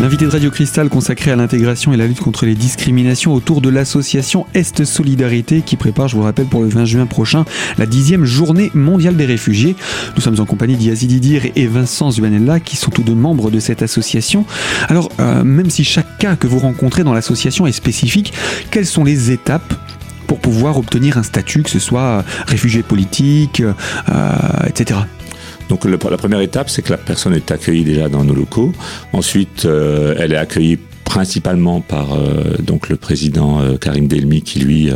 L'invité 0.00 0.26
de 0.26 0.30
Radio 0.30 0.52
Cristal 0.52 0.88
consacré 0.88 1.32
à 1.32 1.36
l'intégration 1.36 1.92
et 1.92 1.96
la 1.96 2.06
lutte 2.06 2.20
contre 2.20 2.46
les 2.46 2.54
discriminations 2.54 3.34
autour 3.34 3.60
de 3.60 3.68
l'association 3.68 4.46
Est 4.54 4.84
Solidarité 4.84 5.60
qui 5.60 5.74
prépare, 5.74 6.06
je 6.06 6.14
vous 6.14 6.20
le 6.20 6.26
rappelle, 6.26 6.46
pour 6.46 6.62
le 6.62 6.68
20 6.68 6.84
juin 6.84 7.06
prochain, 7.06 7.44
la 7.78 7.86
dixième 7.86 8.24
journée 8.24 8.70
mondiale 8.74 9.16
des 9.16 9.26
réfugiés. 9.26 9.74
Nous 10.14 10.22
sommes 10.22 10.38
en 10.38 10.44
compagnie 10.44 10.76
d'Yazid 10.76 11.10
Idir 11.10 11.42
et 11.56 11.66
Vincent 11.66 12.12
Zuanella 12.12 12.60
qui 12.60 12.76
sont 12.76 12.92
tous 12.92 13.02
deux 13.02 13.16
membres 13.16 13.50
de 13.50 13.58
cette 13.58 13.82
association. 13.82 14.46
Alors, 14.88 15.10
euh, 15.18 15.42
même 15.42 15.68
si 15.68 15.82
chaque 15.82 16.16
cas 16.18 16.36
que 16.36 16.46
vous 16.46 16.60
rencontrez 16.60 17.02
dans 17.02 17.12
l'association 17.12 17.66
est 17.66 17.72
spécifique, 17.72 18.32
quelles 18.70 18.86
sont 18.86 19.02
les 19.02 19.32
étapes 19.32 19.74
pour 20.28 20.38
pouvoir 20.38 20.78
obtenir 20.78 21.18
un 21.18 21.24
statut, 21.24 21.64
que 21.64 21.70
ce 21.70 21.80
soit 21.80 22.24
réfugié 22.46 22.84
politique, 22.84 23.62
euh, 23.62 24.32
etc. 24.64 25.00
Donc 25.68 25.84
la 25.84 25.98
première 25.98 26.40
étape, 26.40 26.70
c'est 26.70 26.82
que 26.82 26.90
la 26.90 26.98
personne 26.98 27.34
est 27.34 27.50
accueillie 27.50 27.84
déjà 27.84 28.08
dans 28.08 28.24
nos 28.24 28.34
locaux. 28.34 28.72
Ensuite, 29.12 29.66
euh, 29.66 30.14
elle 30.18 30.32
est 30.32 30.36
accueillie 30.36 30.78
principalement 31.04 31.80
par 31.80 32.14
euh, 32.14 32.56
donc 32.62 32.88
le 32.88 32.96
président 32.96 33.60
euh, 33.60 33.76
Karim 33.76 34.08
Delmi 34.08 34.42
qui 34.42 34.60
lui 34.60 34.90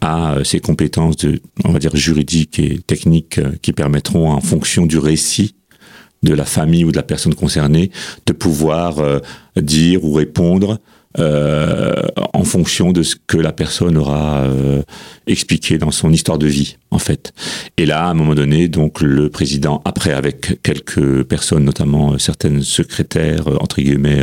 a 0.00 0.36
ses 0.44 0.60
compétences 0.60 1.16
de 1.16 1.40
on 1.64 1.72
va 1.72 1.78
dire 1.78 1.94
juridiques 1.96 2.58
et 2.58 2.78
techniques 2.78 3.40
qui 3.60 3.72
permettront 3.72 4.30
en 4.30 4.40
fonction 4.40 4.86
du 4.86 4.98
récit 4.98 5.56
de 6.22 6.34
la 6.34 6.44
famille 6.44 6.84
ou 6.84 6.92
de 6.92 6.96
la 6.96 7.02
personne 7.02 7.34
concernée 7.34 7.90
de 8.26 8.32
pouvoir 8.32 8.96
dire 9.56 10.04
ou 10.04 10.12
répondre 10.12 10.78
euh, 11.18 11.94
en 12.34 12.44
fonction 12.44 12.92
de 12.92 13.02
ce 13.02 13.16
que 13.26 13.38
la 13.38 13.52
personne 13.52 13.96
aura 13.96 14.42
euh, 14.42 14.82
expliqué 15.26 15.78
dans 15.78 15.90
son 15.90 16.12
histoire 16.12 16.38
de 16.38 16.46
vie, 16.46 16.76
en 16.90 16.98
fait. 16.98 17.32
Et 17.78 17.86
là, 17.86 18.04
à 18.04 18.10
un 18.10 18.14
moment 18.14 18.34
donné, 18.34 18.68
donc 18.68 19.00
le 19.00 19.30
président, 19.30 19.80
après 19.84 20.12
avec 20.12 20.62
quelques 20.62 21.24
personnes, 21.24 21.64
notamment 21.64 22.12
euh, 22.12 22.18
certaines 22.18 22.62
secrétaires 22.62 23.48
euh, 23.48 23.56
entre 23.60 23.80
guillemets 23.80 24.22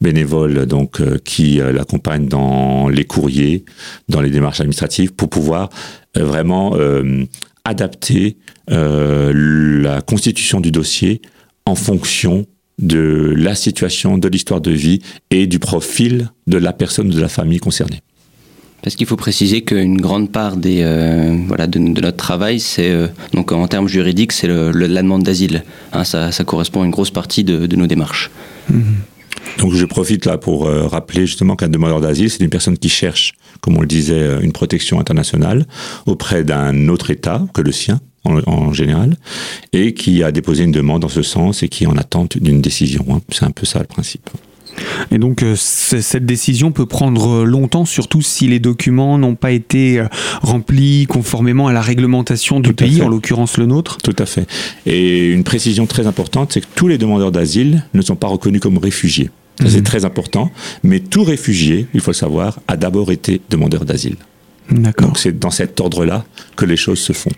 bénévoles, 0.00 0.66
donc 0.66 1.00
qui 1.22 1.56
l'accompagnent 1.56 2.28
dans 2.28 2.88
les 2.88 3.04
courriers, 3.04 3.64
dans 4.08 4.20
les 4.20 4.30
démarches 4.30 4.60
administratives, 4.60 5.12
pour 5.12 5.28
pouvoir 5.28 5.68
vraiment 6.14 6.76
adapter 7.64 8.36
la 8.68 10.00
constitution 10.02 10.60
du 10.60 10.70
dossier 10.70 11.20
en 11.64 11.74
fonction 11.74 12.46
de 12.78 13.32
la 13.36 13.54
situation, 13.54 14.18
de 14.18 14.28
l'histoire 14.28 14.60
de 14.60 14.70
vie 14.70 15.00
et 15.30 15.46
du 15.46 15.58
profil 15.58 16.30
de 16.46 16.58
la 16.58 16.72
personne 16.72 17.08
ou 17.08 17.12
de 17.12 17.20
la 17.20 17.28
famille 17.28 17.58
concernée. 17.58 18.02
Parce 18.82 18.94
qu'il 18.94 19.06
faut 19.06 19.16
préciser 19.16 19.62
qu'une 19.62 20.00
grande 20.00 20.30
part 20.30 20.56
des, 20.56 20.82
euh, 20.82 21.36
voilà, 21.48 21.66
de, 21.66 21.78
de, 21.78 22.00
notre 22.00 22.16
travail, 22.16 22.60
c'est 22.60 22.90
euh, 22.90 23.08
donc 23.32 23.50
en 23.50 23.66
termes 23.66 23.88
juridiques, 23.88 24.32
c'est 24.32 24.46
la 24.46 25.02
demande 25.02 25.24
d'asile. 25.24 25.64
Hein, 25.92 26.04
ça, 26.04 26.30
ça, 26.30 26.44
correspond 26.44 26.82
à 26.82 26.84
une 26.84 26.90
grosse 26.90 27.10
partie 27.10 27.42
de, 27.42 27.66
de 27.66 27.76
nos 27.76 27.86
démarches. 27.86 28.30
Mmh. 28.70 28.80
Donc 29.58 29.72
je 29.72 29.84
profite 29.86 30.26
là 30.26 30.38
pour 30.38 30.66
euh, 30.66 30.86
rappeler 30.86 31.26
justement 31.26 31.56
qu'un 31.56 31.68
demandeur 31.68 32.00
d'asile, 32.00 32.30
c'est 32.30 32.44
une 32.44 32.50
personne 32.50 32.76
qui 32.76 32.88
cherche, 32.88 33.32
comme 33.60 33.76
on 33.76 33.80
le 33.80 33.86
disait, 33.86 34.38
une 34.42 34.52
protection 34.52 35.00
internationale 35.00 35.66
auprès 36.04 36.44
d'un 36.44 36.88
autre 36.88 37.10
État 37.10 37.42
que 37.54 37.62
le 37.62 37.72
sien, 37.72 38.00
en, 38.26 38.40
en, 38.50 38.72
général, 38.72 39.16
et 39.72 39.94
qui 39.94 40.22
a 40.22 40.32
déposé 40.32 40.64
une 40.64 40.72
demande 40.72 41.04
en 41.04 41.08
ce 41.08 41.22
sens 41.22 41.62
et 41.62 41.68
qui 41.68 41.84
est 41.84 41.86
en 41.86 41.96
attente 41.96 42.38
d'une 42.38 42.60
décision. 42.60 43.04
Hein. 43.10 43.20
C'est 43.30 43.44
un 43.44 43.50
peu 43.50 43.66
ça 43.66 43.78
le 43.78 43.86
principe. 43.86 44.28
Et 45.10 45.18
donc 45.18 45.42
euh, 45.42 45.54
cette 45.56 46.26
décision 46.26 46.72
peut 46.72 46.86
prendre 46.86 47.44
longtemps, 47.44 47.84
surtout 47.84 48.22
si 48.22 48.46
les 48.48 48.58
documents 48.58 49.18
n'ont 49.18 49.34
pas 49.34 49.50
été 49.50 49.98
euh, 49.98 50.06
remplis 50.42 51.06
conformément 51.06 51.68
à 51.68 51.72
la 51.72 51.80
réglementation 51.80 52.60
du 52.60 52.70
Tout 52.70 52.84
pays, 52.84 53.02
en 53.02 53.08
l'occurrence 53.08 53.56
le 53.58 53.66
nôtre. 53.66 53.98
Tout 53.98 54.16
à 54.18 54.26
fait. 54.26 54.46
Et 54.84 55.28
une 55.30 55.44
précision 55.44 55.86
très 55.86 56.06
importante, 56.06 56.52
c'est 56.52 56.60
que 56.60 56.66
tous 56.74 56.88
les 56.88 56.98
demandeurs 56.98 57.32
d'asile 57.32 57.84
ne 57.94 58.02
sont 58.02 58.16
pas 58.16 58.28
reconnus 58.28 58.60
comme 58.60 58.78
réfugiés. 58.78 59.30
Mmh. 59.60 59.68
C'est 59.68 59.82
très 59.82 60.04
important. 60.04 60.50
Mais 60.82 61.00
tout 61.00 61.24
réfugié, 61.24 61.86
il 61.94 62.00
faut 62.00 62.10
le 62.10 62.16
savoir, 62.16 62.60
a 62.68 62.76
d'abord 62.76 63.10
été 63.10 63.40
demandeur 63.48 63.84
d'asile. 63.84 64.16
D'accord. 64.70 65.08
Donc 65.08 65.18
c'est 65.18 65.38
dans 65.38 65.50
cet 65.50 65.80
ordre-là 65.80 66.24
que 66.56 66.64
les 66.64 66.76
choses 66.76 66.98
se 66.98 67.12
font. 67.12 67.30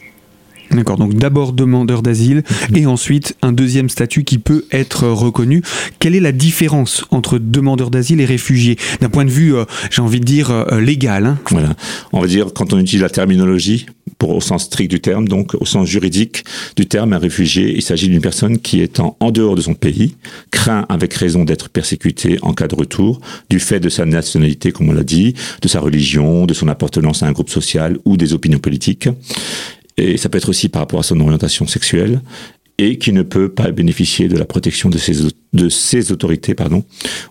D'accord, 0.70 0.98
donc 0.98 1.14
d'abord 1.14 1.52
demandeur 1.52 2.02
d'asile 2.02 2.42
et 2.74 2.86
ensuite 2.86 3.36
un 3.42 3.52
deuxième 3.52 3.88
statut 3.88 4.24
qui 4.24 4.38
peut 4.38 4.66
être 4.70 5.08
reconnu. 5.08 5.62
Quelle 5.98 6.14
est 6.14 6.20
la 6.20 6.32
différence 6.32 7.04
entre 7.10 7.38
demandeur 7.38 7.90
d'asile 7.90 8.20
et 8.20 8.26
réfugié? 8.26 8.76
D'un 9.00 9.08
point 9.08 9.24
de 9.24 9.30
vue, 9.30 9.54
euh, 9.54 9.64
j'ai 9.90 10.02
envie 10.02 10.20
de 10.20 10.24
dire, 10.24 10.50
euh, 10.50 10.80
légal. 10.80 11.26
Hein 11.26 11.38
voilà, 11.50 11.74
on 12.12 12.20
va 12.20 12.26
dire, 12.26 12.52
quand 12.54 12.72
on 12.72 12.78
utilise 12.78 13.02
la 13.02 13.08
terminologie, 13.08 13.86
au 14.22 14.40
sens 14.40 14.64
strict 14.64 14.90
du 14.90 15.00
terme, 15.00 15.28
donc 15.28 15.54
au 15.54 15.64
sens 15.64 15.86
juridique 15.86 16.44
du 16.76 16.86
terme, 16.86 17.12
un 17.12 17.18
réfugié, 17.18 17.74
il 17.74 17.82
s'agit 17.82 18.08
d'une 18.08 18.20
personne 18.20 18.58
qui 18.58 18.80
étant 18.80 19.16
en 19.20 19.30
dehors 19.30 19.54
de 19.54 19.60
son 19.60 19.74
pays, 19.74 20.16
craint 20.50 20.86
avec 20.88 21.14
raison 21.14 21.44
d'être 21.44 21.68
persécutée 21.68 22.38
en 22.42 22.52
cas 22.52 22.68
de 22.68 22.74
retour, 22.74 23.20
du 23.48 23.60
fait 23.60 23.80
de 23.80 23.88
sa 23.88 24.04
nationalité, 24.04 24.72
comme 24.72 24.88
on 24.88 24.92
l'a 24.92 25.04
dit, 25.04 25.34
de 25.62 25.68
sa 25.68 25.80
religion, 25.80 26.46
de 26.46 26.54
son 26.54 26.68
appartenance 26.68 27.22
à 27.22 27.26
un 27.26 27.32
groupe 27.32 27.50
social 27.50 27.98
ou 28.04 28.16
des 28.16 28.32
opinions 28.32 28.58
politiques 28.58 29.08
et 29.98 30.16
ça 30.16 30.28
peut 30.28 30.38
être 30.38 30.48
aussi 30.48 30.68
par 30.68 30.80
rapport 30.80 31.00
à 31.00 31.02
son 31.02 31.20
orientation 31.20 31.66
sexuelle, 31.66 32.22
et 32.78 32.96
qui 32.98 33.12
ne 33.12 33.22
peut 33.22 33.48
pas 33.48 33.70
bénéficier 33.72 34.28
de 34.28 34.36
la 34.36 34.44
protection 34.44 34.88
de 34.88 34.98
ses, 34.98 35.16
de 35.52 35.68
ses 35.68 36.12
autorités, 36.12 36.54
pardon, 36.54 36.84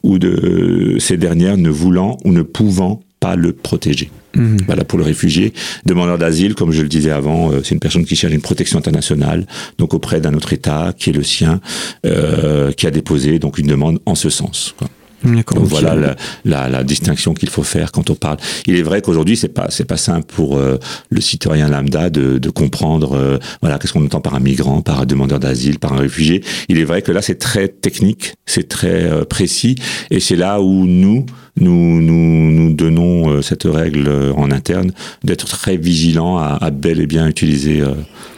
ou 0.03 0.19
de 0.19 0.97
ces 0.99 1.17
dernières 1.17 1.57
ne 1.57 1.69
voulant 1.69 2.17
ou 2.25 2.31
ne 2.31 2.41
pouvant 2.41 3.01
pas 3.19 3.35
le 3.35 3.53
protéger. 3.53 4.11
Mhm. 4.35 4.57
Voilà 4.67 4.83
pour 4.83 4.99
le 4.99 5.05
réfugié. 5.05 5.53
Demandeur 5.85 6.17
d'asile, 6.17 6.53
comme 6.53 6.71
je 6.71 6.81
le 6.81 6.89
disais 6.89 7.11
avant, 7.11 7.51
euh, 7.51 7.61
c'est 7.63 7.73
une 7.73 7.79
personne 7.79 8.05
qui 8.05 8.15
cherche 8.15 8.33
une 8.33 8.41
protection 8.41 8.77
internationale, 8.77 9.47
donc 9.77 9.93
auprès 9.93 10.19
d'un 10.21 10.33
autre 10.33 10.53
État 10.53 10.93
qui 10.95 11.09
est 11.09 11.13
le 11.13 11.23
sien, 11.23 11.61
euh, 12.05 12.71
qui 12.73 12.85
a 12.85 12.91
déposé 12.91 13.39
donc 13.39 13.57
une 13.57 13.67
demande 13.67 13.99
en 14.05 14.15
ce 14.15 14.29
sens. 14.29 14.75
Quoi. 14.77 14.89
Donc 15.23 15.65
voilà 15.65 15.95
la, 15.95 16.15
la, 16.45 16.69
la 16.69 16.83
distinction 16.83 17.33
qu'il 17.33 17.49
faut 17.49 17.63
faire 17.63 17.91
quand 17.91 18.09
on 18.09 18.15
parle. 18.15 18.37
Il 18.65 18.75
est 18.75 18.83
vrai 18.83 19.01
qu'aujourd'hui 19.01 19.35
c'est 19.35 19.47
pas 19.49 19.67
c'est 19.69 19.85
pas 19.85 19.97
simple 19.97 20.25
pour 20.33 20.57
euh, 20.57 20.77
le 21.09 21.21
citoyen 21.21 21.67
lambda 21.67 22.09
de, 22.09 22.37
de 22.37 22.49
comprendre 22.49 23.15
euh, 23.15 23.39
voilà 23.61 23.79
qu'est-ce 23.79 23.93
qu'on 23.93 24.05
entend 24.05 24.21
par 24.21 24.35
un 24.35 24.39
migrant, 24.39 24.81
par 24.81 25.01
un 25.01 25.05
demandeur 25.05 25.39
d'asile, 25.39 25.79
par 25.79 25.93
un 25.93 25.97
réfugié. 25.97 26.43
Il 26.69 26.77
est 26.77 26.83
vrai 26.83 27.01
que 27.01 27.11
là 27.11 27.21
c'est 27.21 27.39
très 27.39 27.67
technique, 27.67 28.35
c'est 28.45 28.67
très 28.67 29.03
euh, 29.05 29.25
précis 29.25 29.75
et 30.11 30.19
c'est 30.19 30.35
là 30.35 30.61
où 30.61 30.85
nous 30.85 31.25
nous 31.59 32.01
nous, 32.01 32.51
nous 32.51 32.73
donnons 32.73 33.29
euh, 33.29 33.41
cette 33.41 33.63
règle 33.63 34.07
euh, 34.07 34.33
en 34.33 34.51
interne 34.51 34.91
d'être 35.23 35.45
très 35.47 35.77
vigilant 35.77 36.37
à, 36.37 36.57
à 36.61 36.71
bel 36.71 36.99
et 36.99 37.07
bien 37.07 37.27
utiliser 37.27 37.81
euh, 37.81 37.91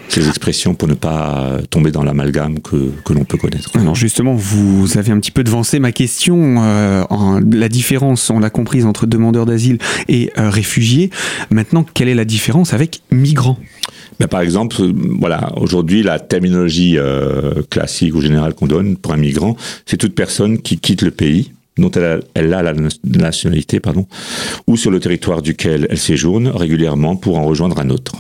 ces 0.08 0.28
expressions 0.28 0.74
pour 0.74 0.88
ne 0.88 0.96
pas 0.96 1.58
tomber 1.70 1.92
dans 1.92 2.02
l'amalgame 2.04 2.60
que, 2.62 2.92
que 3.06 3.14
l'on 3.14 3.26
peut 3.26 3.38
connaître. 3.38 3.70
Alors 3.78 3.94
justement, 3.96 4.34
vous 4.34 4.98
avez 4.98 5.12
un 5.12 5.20
petit 5.20 5.30
peu 5.32 5.44
devancé 5.44 5.78
ma 5.80 5.92
question. 5.92 6.56
euh, 6.64 7.04
en- 7.12 7.40
la 7.40 7.70
différence, 7.70 8.30
on 8.32 8.40
l'a 8.40 8.50
comprise, 8.50 8.86
entre 8.86 9.06
demandeur 9.06 9.46
d'asile 9.46 9.78
et 10.08 10.32
euh, 10.40 10.50
réfugié. 10.50 11.12
Maintenant, 11.52 11.86
quelle 11.94 12.08
est 12.08 12.16
la 12.16 12.26
différence 12.26 12.74
avec 12.74 13.02
migrant 13.12 13.60
Ben, 14.20 14.28
par 14.28 14.42
exemple, 14.42 14.78
voilà, 15.20 15.52
aujourd'hui, 15.58 16.02
la 16.02 16.18
terminologie 16.20 16.98
euh, 16.98 17.62
classique 17.70 18.16
ou 18.16 18.22
générale 18.22 18.56
qu'on 18.56 18.66
donne 18.68 18.98
pour 18.98 19.14
un 19.14 19.18
migrant, 19.18 19.56
c'est 19.86 19.98
toute 19.98 20.16
personne 20.16 20.58
qui 20.58 20.80
quitte 20.80 21.04
le 21.04 21.12
pays 21.12 21.52
dont 21.80 21.92
elle 21.92 22.54
a, 22.54 22.62
la 22.64 22.74
nationalité, 23.04 23.80
pardon, 23.80 24.08
ou 24.68 24.78
sur 24.78 24.92
le 24.92 25.00
territoire 25.00 25.42
duquel 25.42 25.88
elle 25.90 25.98
séjourne 25.98 26.48
régulièrement 26.48 27.16
pour 27.16 27.38
en 27.38 27.44
rejoindre 27.44 27.80
un 27.80 27.90
autre. 27.90 28.16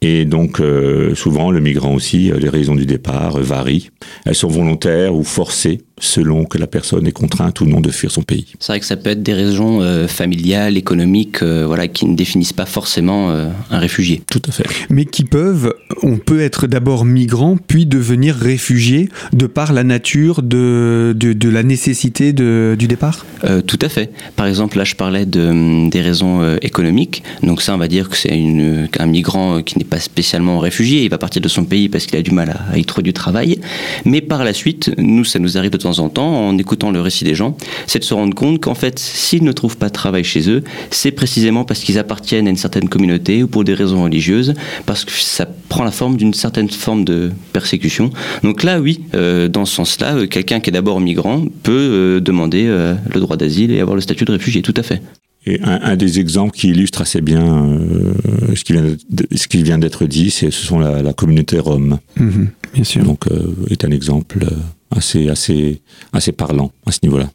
Et 0.00 0.24
donc, 0.24 0.60
euh, 0.60 1.14
souvent, 1.14 1.50
le 1.50 1.60
migrant 1.60 1.94
aussi, 1.94 2.30
euh, 2.30 2.38
les 2.38 2.48
raisons 2.48 2.76
du 2.76 2.86
départ 2.86 3.36
euh, 3.36 3.42
varient. 3.42 3.90
Elles 4.24 4.34
sont 4.34 4.48
volontaires 4.48 5.14
ou 5.14 5.24
forcées 5.24 5.80
selon 6.00 6.44
que 6.44 6.58
la 6.58 6.66
personne 6.66 7.06
est 7.06 7.12
contrainte 7.12 7.60
ou 7.60 7.66
non 7.66 7.80
de 7.80 7.90
fuir 7.90 8.10
son 8.10 8.22
pays. 8.22 8.46
C'est 8.60 8.72
vrai 8.72 8.80
que 8.80 8.86
ça 8.86 8.96
peut 8.96 9.10
être 9.10 9.22
des 9.22 9.34
raisons 9.34 9.80
euh, 9.82 10.06
familiales, 10.08 10.76
économiques, 10.76 11.42
euh, 11.42 11.64
voilà, 11.66 11.88
qui 11.88 12.06
ne 12.06 12.14
définissent 12.16 12.52
pas 12.52 12.66
forcément 12.66 13.30
euh, 13.30 13.48
un 13.70 13.78
réfugié. 13.78 14.22
Tout 14.30 14.42
à 14.48 14.52
fait. 14.52 14.64
Mais 14.90 15.04
qui 15.04 15.24
peuvent, 15.24 15.74
on 16.02 16.18
peut 16.18 16.40
être 16.40 16.66
d'abord 16.66 17.04
migrant, 17.04 17.56
puis 17.56 17.86
devenir 17.86 18.34
réfugié 18.34 19.08
de 19.32 19.46
par 19.46 19.72
la 19.72 19.84
nature 19.84 20.42
de, 20.42 21.14
de, 21.16 21.32
de 21.32 21.48
la 21.48 21.62
nécessité 21.62 22.32
de, 22.32 22.76
du 22.78 22.86
départ? 22.88 23.26
Euh, 23.44 23.60
tout 23.62 23.78
à 23.82 23.88
fait. 23.88 24.10
Par 24.36 24.46
exemple, 24.46 24.76
là, 24.78 24.84
je 24.84 24.94
parlais 24.94 25.26
de, 25.26 25.40
hum, 25.48 25.90
des 25.90 26.00
raisons 26.00 26.42
euh, 26.42 26.56
économiques. 26.62 27.22
Donc 27.42 27.62
ça, 27.62 27.74
on 27.74 27.78
va 27.78 27.88
dire 27.88 28.08
que 28.08 28.16
c'est 28.16 28.36
une- 28.38 28.88
un 28.98 29.06
migrant 29.06 29.62
qui 29.62 29.78
n'est 29.78 29.84
pas 29.84 30.00
spécialement 30.00 30.58
réfugié. 30.58 31.04
Il 31.04 31.10
va 31.10 31.18
partir 31.18 31.40
de 31.42 31.48
son 31.48 31.64
pays 31.64 31.88
parce 31.88 32.06
qu'il 32.06 32.18
a 32.18 32.22
du 32.22 32.30
mal 32.32 32.50
à, 32.50 32.72
à 32.74 32.78
y 32.78 32.84
trouver 32.84 33.02
du 33.04 33.12
travail. 33.12 33.60
Mais 34.04 34.20
par 34.20 34.44
la 34.44 34.52
suite, 34.52 34.90
nous, 34.98 35.24
ça 35.24 35.38
nous 35.38 35.56
arrive 35.58 35.70
de 35.70 35.76
temps 35.76 35.87
en 35.98 36.08
temps, 36.08 36.48
en 36.48 36.56
écoutant 36.58 36.90
le 36.90 37.00
récit 37.00 37.24
des 37.24 37.34
gens, 37.34 37.56
c'est 37.86 37.98
de 38.00 38.04
se 38.04 38.14
rendre 38.14 38.34
compte 38.34 38.60
qu'en 38.60 38.74
fait, 38.74 38.98
s'ils 38.98 39.42
ne 39.44 39.52
trouvent 39.52 39.76
pas 39.78 39.88
de 39.88 39.92
travail 39.94 40.24
chez 40.24 40.48
eux, 40.50 40.62
c'est 40.90 41.10
précisément 41.10 41.64
parce 41.64 41.80
qu'ils 41.80 41.98
appartiennent 41.98 42.46
à 42.46 42.50
une 42.50 42.56
certaine 42.56 42.88
communauté 42.88 43.42
ou 43.42 43.48
pour 43.48 43.64
des 43.64 43.74
raisons 43.74 44.02
religieuses, 44.04 44.54
parce 44.86 45.04
que 45.04 45.12
ça 45.12 45.46
prend 45.68 45.84
la 45.84 45.90
forme 45.90 46.16
d'une 46.16 46.34
certaine 46.34 46.68
forme 46.70 47.04
de 47.04 47.30
persécution. 47.52 48.10
Donc 48.42 48.62
là, 48.62 48.80
oui, 48.80 49.00
euh, 49.14 49.48
dans 49.48 49.64
ce 49.64 49.74
sens-là, 49.74 50.16
euh, 50.16 50.26
quelqu'un 50.26 50.60
qui 50.60 50.70
est 50.70 50.72
d'abord 50.72 51.00
migrant 51.00 51.44
peut 51.62 51.72
euh, 51.72 52.20
demander 52.20 52.64
euh, 52.66 52.94
le 53.14 53.20
droit 53.20 53.36
d'asile 53.36 53.70
et 53.72 53.80
avoir 53.80 53.94
le 53.94 54.00
statut 54.02 54.24
de 54.26 54.32
réfugié, 54.32 54.62
tout 54.62 54.74
à 54.76 54.82
fait. 54.82 55.00
Et 55.46 55.60
un, 55.62 55.80
un 55.82 55.96
des 55.96 56.18
exemples 56.20 56.56
qui 56.58 56.68
illustre 56.68 57.00
assez 57.00 57.20
bien 57.22 57.40
euh, 57.42 58.12
ce 58.54 58.64
qui 58.64 58.72
vient 58.74 58.82
de- 59.08 59.26
ce 59.34 59.46
qui 59.48 59.62
vient 59.62 59.78
d'être 59.78 60.04
dit, 60.04 60.30
c'est 60.30 60.50
ce 60.50 60.66
sont 60.66 60.78
la, 60.78 61.00
la 61.00 61.12
communauté 61.12 61.58
rome. 61.58 61.98
Mhm, 62.16 62.48
Bien 62.74 62.84
sûr. 62.84 63.02
Donc, 63.02 63.20
euh, 63.30 63.54
est 63.70 63.84
un 63.84 63.90
exemple 63.90 64.40
euh, 64.42 64.54
assez 64.94 65.28
assez 65.28 65.82
assez 66.12 66.32
parlant 66.32 66.72
à 66.86 66.92
ce 66.92 67.00
niveau-là. 67.02 67.30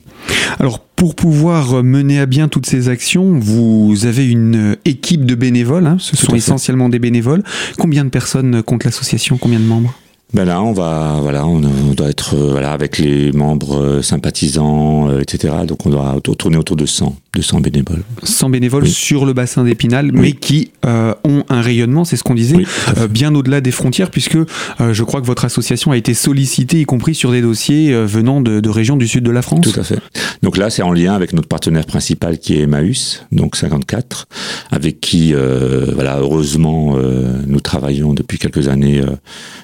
Alors, 0.59 0.79
pour 0.79 1.15
pouvoir 1.15 1.83
mener 1.83 2.19
à 2.19 2.25
bien 2.25 2.47
toutes 2.47 2.65
ces 2.65 2.89
actions, 2.89 3.37
vous 3.39 4.05
avez 4.05 4.29
une 4.29 4.77
équipe 4.85 5.25
de 5.25 5.35
bénévoles, 5.35 5.87
hein, 5.87 5.97
ce 5.99 6.15
Tout 6.15 6.27
sont 6.27 6.35
essentiellement 6.35 6.89
des 6.89 6.99
bénévoles. 6.99 7.43
Combien 7.77 8.05
de 8.05 8.09
personnes 8.09 8.63
compte 8.63 8.83
l'association? 8.85 9.37
Combien 9.37 9.59
de 9.59 9.65
membres? 9.65 9.93
Ben 10.33 10.45
là, 10.45 10.63
on 10.63 10.73
va, 10.73 11.19
voilà, 11.21 11.45
on, 11.45 11.61
on 11.63 11.93
doit 11.93 12.09
être 12.09 12.35
euh, 12.35 12.49
voilà 12.51 12.71
avec 12.71 12.97
les 12.97 13.31
membres 13.31 13.77
euh, 13.77 14.01
sympathisants, 14.01 15.07
euh, 15.07 15.19
etc. 15.19 15.53
Donc, 15.67 15.85
on 15.85 15.91
doit 15.91 16.19
tourner 16.21 16.57
autour 16.57 16.75
de 16.75 16.87
100, 16.87 17.15
200 17.35 17.61
bénévoles. 17.61 18.03
100 18.21 18.49
bénévoles 18.51 18.83
Oui. 18.83 18.91
sur 18.91 19.25
le 19.25 19.33
bassin 19.33 19.63
d'Épinal, 19.63 20.11
Oui. 20.13 20.19
mais 20.21 20.31
qui 20.33 20.71
euh, 20.85 21.15
ont 21.23 21.43
un 21.49 21.61
rayonnement, 21.61 22.05
c'est 22.05 22.15
ce 22.15 22.23
qu'on 22.23 22.35
disait, 22.35 22.57
Oui, 22.57 22.67
euh, 22.97 23.07
bien 23.07 23.33
au-delà 23.33 23.59
des 23.59 23.71
frontières, 23.71 24.11
puisque 24.11 24.35
euh, 24.35 24.45
je 24.93 25.03
crois 25.03 25.19
que 25.19 25.25
votre 25.25 25.43
association 25.43 25.91
a 25.91 25.97
été 25.97 26.13
sollicitée, 26.13 26.81
y 26.81 26.85
compris 26.85 27.15
sur 27.15 27.31
des 27.31 27.41
dossiers 27.41 27.91
euh, 27.91 28.05
venant 28.05 28.39
de, 28.39 28.59
de 28.59 28.69
régions 28.69 28.97
du 28.97 29.07
sud 29.07 29.23
de 29.23 29.31
la 29.31 29.41
France. 29.41 29.61
Tout 29.71 29.79
à 29.79 29.83
fait. 29.83 29.99
Donc 30.43 30.57
là, 30.57 30.69
c'est 30.69 30.83
en 30.83 30.91
lien 30.93 31.13
avec 31.15 31.33
notre 31.33 31.47
partenaire 31.47 31.85
principal 31.87 32.37
qui 32.37 32.53
est 32.55 32.61
Emmaüs, 32.61 33.25
donc 33.31 33.55
54, 33.55 34.27
avec 34.69 35.01
qui, 35.01 35.33
euh, 35.33 35.87
voilà, 35.95 36.19
heureusement, 36.19 36.95
euh, 36.97 37.41
nous 37.47 37.61
travaillons 37.61 38.13
depuis 38.13 38.37
quelques 38.37 38.67
années 38.67 38.99
euh, 39.01 39.15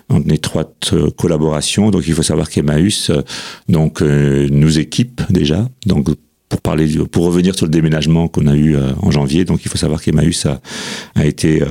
en 0.09 0.21
étroite 0.29 0.91
collaboration. 1.17 1.91
Donc 1.91 2.07
il 2.07 2.13
faut 2.15 2.23
savoir 2.23 2.49
qu'Emmaüs, 2.49 3.11
euh, 3.11 3.21
donc 3.67 4.01
euh, 4.01 4.47
nous 4.51 4.79
équipe 4.79 5.21
déjà. 5.29 5.67
Donc 5.85 6.07
pour 6.49 6.61
parler, 6.61 6.87
du- 6.87 6.99
pour 7.05 7.25
revenir 7.25 7.55
sur 7.55 7.65
le 7.67 7.71
déménagement 7.71 8.27
qu'on 8.27 8.47
a 8.47 8.55
eu 8.55 8.75
euh, 8.75 8.89
en 9.01 9.11
janvier, 9.11 9.45
donc 9.45 9.61
il 9.63 9.69
faut 9.69 9.77
savoir 9.77 10.01
qu'Emmaüs 10.01 10.45
a, 10.47 10.59
a 11.15 11.25
été 11.25 11.61
euh, 11.61 11.67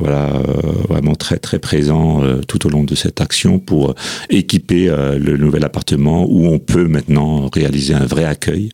voilà 0.00 0.30
euh, 0.36 0.42
vraiment 0.88 1.16
très 1.16 1.38
très 1.38 1.58
présent 1.58 2.22
euh, 2.22 2.40
tout 2.46 2.64
au 2.66 2.70
long 2.70 2.84
de 2.84 2.94
cette 2.94 3.20
action 3.20 3.58
pour 3.58 3.94
équiper 4.30 4.88
euh, 4.88 5.18
le 5.18 5.36
nouvel 5.36 5.64
appartement 5.64 6.26
où 6.30 6.46
on 6.46 6.58
peut 6.60 6.86
maintenant 6.86 7.48
réaliser 7.52 7.94
un 7.94 8.06
vrai 8.06 8.24
accueil. 8.24 8.70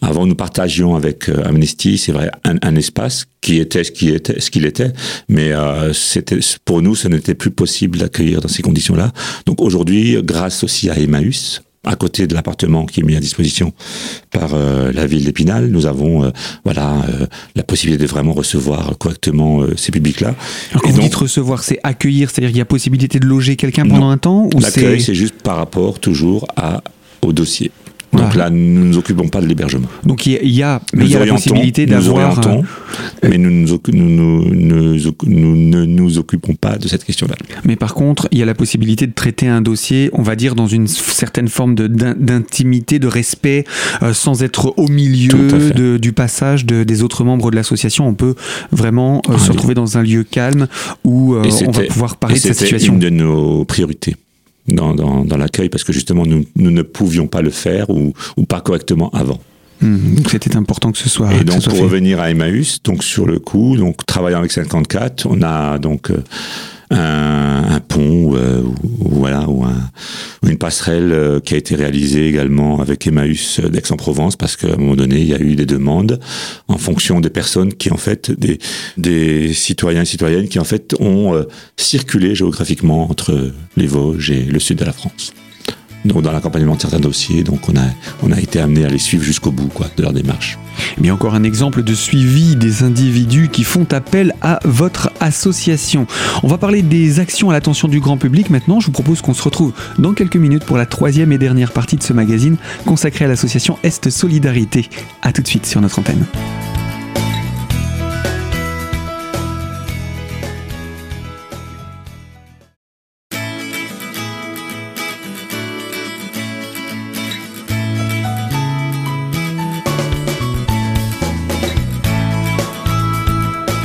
Avant, 0.00 0.26
nous 0.26 0.34
partagions 0.34 0.94
avec 0.94 1.28
euh, 1.28 1.42
Amnesty, 1.44 1.96
c'est 1.98 2.12
vrai, 2.12 2.30
un, 2.44 2.56
un 2.62 2.76
espace 2.76 3.26
qui 3.40 3.58
était 3.58 3.84
ce 3.84 3.92
qui 3.92 4.08
était 4.10 4.40
ce 4.40 4.50
qu'il 4.50 4.66
était, 4.66 4.92
mais 5.28 5.52
euh, 5.52 5.92
c'était 5.92 6.38
pour 6.64 6.82
nous, 6.82 6.94
ce 6.94 7.08
n'était 7.08 7.34
plus 7.34 7.50
possible 7.50 7.98
d'accueillir 7.98 8.40
dans 8.40 8.48
ces 8.48 8.62
conditions-là. 8.62 9.12
Donc 9.46 9.60
aujourd'hui, 9.62 10.16
grâce 10.22 10.64
aussi 10.64 10.90
à 10.90 10.98
Emmaüs, 10.98 11.62
à 11.84 11.96
côté 11.96 12.26
de 12.26 12.34
l'appartement 12.34 12.86
qui 12.86 13.00
est 13.00 13.02
mis 13.02 13.16
à 13.16 13.20
disposition 13.20 13.72
par 14.30 14.54
euh, 14.54 14.92
la 14.92 15.06
ville 15.06 15.24
d'Épinal, 15.24 15.66
nous 15.68 15.86
avons 15.86 16.24
euh, 16.24 16.30
voilà 16.64 16.94
euh, 17.08 17.26
la 17.56 17.64
possibilité 17.64 18.04
de 18.04 18.08
vraiment 18.08 18.32
recevoir 18.32 18.96
correctement 18.98 19.62
ces 19.76 19.90
publics-là. 19.90 20.34
Alors 20.70 20.82
quand 20.82 20.90
vous 20.90 20.96
donc- 20.96 21.04
dites 21.04 21.14
recevoir, 21.14 21.64
c'est 21.64 21.80
accueillir, 21.82 22.30
c'est-à-dire 22.30 22.50
qu'il 22.50 22.58
y 22.58 22.62
a 22.62 22.64
possibilité 22.66 23.18
de 23.18 23.26
loger 23.26 23.56
quelqu'un 23.56 23.82
pendant 23.84 24.06
Non. 24.06 24.10
un 24.10 24.18
temps 24.18 24.48
ou 24.54 24.60
L'accueil, 24.60 25.00
c'est 25.00 25.06
c'est 25.06 25.14
juste 25.14 25.34
par 25.42 25.56
rapport 25.56 25.98
toujours 25.98 26.46
à, 26.56 26.82
au 27.20 27.32
dossier. 27.32 27.70
Donc 28.12 28.34
là, 28.34 28.50
nous 28.50 28.58
ne 28.58 28.84
nous 28.88 28.98
occupons 28.98 29.28
pas 29.28 29.40
de 29.40 29.46
l'hébergement. 29.46 29.88
donc 30.04 30.26
il 30.26 30.32
y 30.32 30.36
a, 30.36 30.42
il 30.42 30.50
y 30.50 30.62
a- 30.62 30.80
mais 30.92 31.04
Nous 31.04 31.10
y 31.10 31.16
a 31.16 31.24
la 31.24 31.32
possibilité 31.32 31.86
nous 31.86 31.92
d'avoir 31.92 32.28
orientons, 32.38 32.62
euh, 33.24 33.28
mais 33.30 33.38
nous, 33.38 33.50
nous, 33.50 33.78
nous, 33.92 34.44
nous- 34.54 34.96
nous 34.96 35.14
nous 35.26 35.56
ne 35.56 35.84
nous 35.86 36.18
occupons 36.18 36.54
pas 36.54 36.76
de 36.76 36.88
cette 36.88 37.04
question-là. 37.04 37.34
Mais 37.64 37.76
par 37.76 37.94
contre, 37.94 38.28
il 38.30 38.38
y 38.38 38.42
a 38.42 38.46
la 38.46 38.54
possibilité 38.54 39.06
de 39.06 39.12
traiter 39.12 39.48
un 39.48 39.62
dossier, 39.62 40.10
on 40.12 40.22
va 40.22 40.36
dire, 40.36 40.54
dans 40.54 40.66
une 40.66 40.86
certaine 40.88 41.48
forme 41.48 41.74
d'intimité, 41.74 42.98
de 42.98 43.06
respect, 43.06 43.64
euh, 44.02 44.12
sans 44.12 44.42
être 44.42 44.74
au 44.76 44.88
milieu 44.88 45.48
de- 45.74 45.96
du 45.96 46.12
passage 46.12 46.66
de- 46.66 46.84
des 46.84 47.02
autres 47.02 47.24
membres 47.24 47.50
de 47.50 47.56
l'association. 47.56 48.06
On 48.06 48.14
peut 48.14 48.34
vraiment 48.70 49.22
euh, 49.28 49.34
Ah, 49.34 49.38
se 49.38 49.50
retrouver 49.52 49.74
dans 49.74 49.96
un 49.98 50.02
lieu 50.02 50.24
calme 50.24 50.66
où 51.04 51.34
on 51.34 51.70
va 51.70 51.82
pouvoir 51.84 52.16
parler 52.16 52.36
de 52.36 52.40
cette 52.40 52.58
situation. 52.58 52.94
une 52.94 52.98
de 52.98 53.08
nos 53.10 53.64
priorités 53.64 54.16
dans, 54.68 54.94
dans, 54.94 55.24
dans 55.24 55.36
l'accueil, 55.36 55.68
parce 55.68 55.84
que 55.84 55.92
justement, 55.92 56.24
nous, 56.26 56.44
nous 56.56 56.70
ne 56.70 56.82
pouvions 56.82 57.26
pas 57.26 57.42
le 57.42 57.50
faire 57.50 57.90
ou, 57.90 58.12
ou 58.36 58.44
pas 58.44 58.60
correctement 58.60 59.10
avant. 59.10 59.40
Hum, 59.82 60.14
donc 60.14 60.30
c'était 60.30 60.54
important 60.56 60.92
que 60.92 60.98
ce 60.98 61.08
soit, 61.08 61.34
Et 61.34 61.42
donc, 61.44 61.60
soit 61.60 61.70
pour 61.70 61.78
fait. 61.78 61.84
revenir 61.84 62.20
à 62.20 62.30
Emmaüs, 62.30 62.80
donc 62.84 63.02
sur 63.02 63.26
le 63.26 63.40
coup, 63.40 63.76
donc 63.76 64.06
travaillant 64.06 64.38
avec 64.38 64.52
54, 64.52 65.26
on 65.28 65.42
a 65.42 65.78
donc 65.78 66.10
euh, 66.10 66.22
un, 66.92 67.64
un 67.74 67.80
pont, 67.80 68.34
euh, 68.36 68.62
ou, 68.84 69.08
voilà, 69.10 69.48
ou, 69.48 69.64
un- 69.64 69.90
une 70.46 70.58
passerelle 70.58 71.12
euh, 71.12 71.40
qui 71.40 71.54
a 71.54 71.56
été 71.56 71.74
réalisée 71.74 72.28
également 72.28 72.80
avec 72.80 73.06
Emmaüs 73.06 73.60
d'Aix-en-Provence, 73.60 74.36
parce 74.36 74.56
qu'à 74.56 74.74
un 74.74 74.76
moment 74.76 74.96
donné, 74.96 75.20
il 75.20 75.26
y 75.26 75.34
a 75.34 75.40
eu 75.40 75.54
des 75.56 75.66
demandes 75.66 76.20
en 76.68 76.78
fonction 76.78 77.20
des 77.20 77.30
personnes 77.30 77.72
qui, 77.74 77.90
en 77.90 77.96
fait, 77.96 78.30
des, 78.30 78.58
des 78.96 79.52
citoyens 79.54 80.02
et 80.02 80.06
citoyennes 80.06 80.48
qui, 80.48 80.58
en 80.58 80.64
fait, 80.64 80.94
ont 81.00 81.34
euh, 81.34 81.44
circulé 81.76 82.34
géographiquement 82.34 83.10
entre 83.10 83.52
les 83.76 83.86
Vosges 83.86 84.30
et 84.30 84.42
le 84.44 84.58
sud 84.58 84.78
de 84.78 84.84
la 84.84 84.92
France. 84.92 85.32
Donc, 86.04 86.22
dans 86.22 86.32
l'accompagnement 86.32 86.76
de 86.76 86.80
certains 86.80 87.00
dossiers, 87.00 87.44
donc 87.44 87.68
on 87.68 87.76
a, 87.76 87.84
on 88.22 88.32
a 88.32 88.40
été 88.40 88.60
amené 88.60 88.84
à 88.84 88.88
les 88.88 88.98
suivre 88.98 89.22
jusqu'au 89.22 89.50
bout, 89.50 89.68
quoi, 89.68 89.88
de 89.96 90.02
leur 90.02 90.12
démarche. 90.12 90.58
Eh 90.98 91.00
bien 91.00 91.14
encore 91.14 91.34
un 91.34 91.42
exemple 91.42 91.82
de 91.82 91.94
suivi 91.94 92.56
des 92.56 92.82
individus 92.82 93.48
qui 93.48 93.64
font 93.64 93.86
appel 93.92 94.34
à 94.40 94.58
votre 94.64 95.10
association. 95.20 96.06
On 96.42 96.48
va 96.48 96.58
parler 96.58 96.82
des 96.82 97.20
actions 97.20 97.50
à 97.50 97.52
l'attention 97.52 97.88
du 97.88 98.00
grand 98.00 98.16
public 98.16 98.50
maintenant. 98.50 98.80
Je 98.80 98.86
vous 98.86 98.92
propose 98.92 99.20
qu'on 99.20 99.34
se 99.34 99.42
retrouve 99.42 99.72
dans 99.98 100.12
quelques 100.12 100.36
minutes 100.36 100.64
pour 100.64 100.76
la 100.76 100.86
troisième 100.86 101.32
et 101.32 101.38
dernière 101.38 101.72
partie 101.72 101.96
de 101.96 102.02
ce 102.02 102.12
magazine 102.12 102.56
consacré 102.86 103.24
à 103.24 103.28
l'association 103.28 103.78
Est 103.82 104.10
Solidarité. 104.10 104.88
A 105.22 105.32
tout 105.32 105.42
de 105.42 105.48
suite 105.48 105.66
sur 105.66 105.80
notre 105.80 105.98
antenne. 105.98 106.24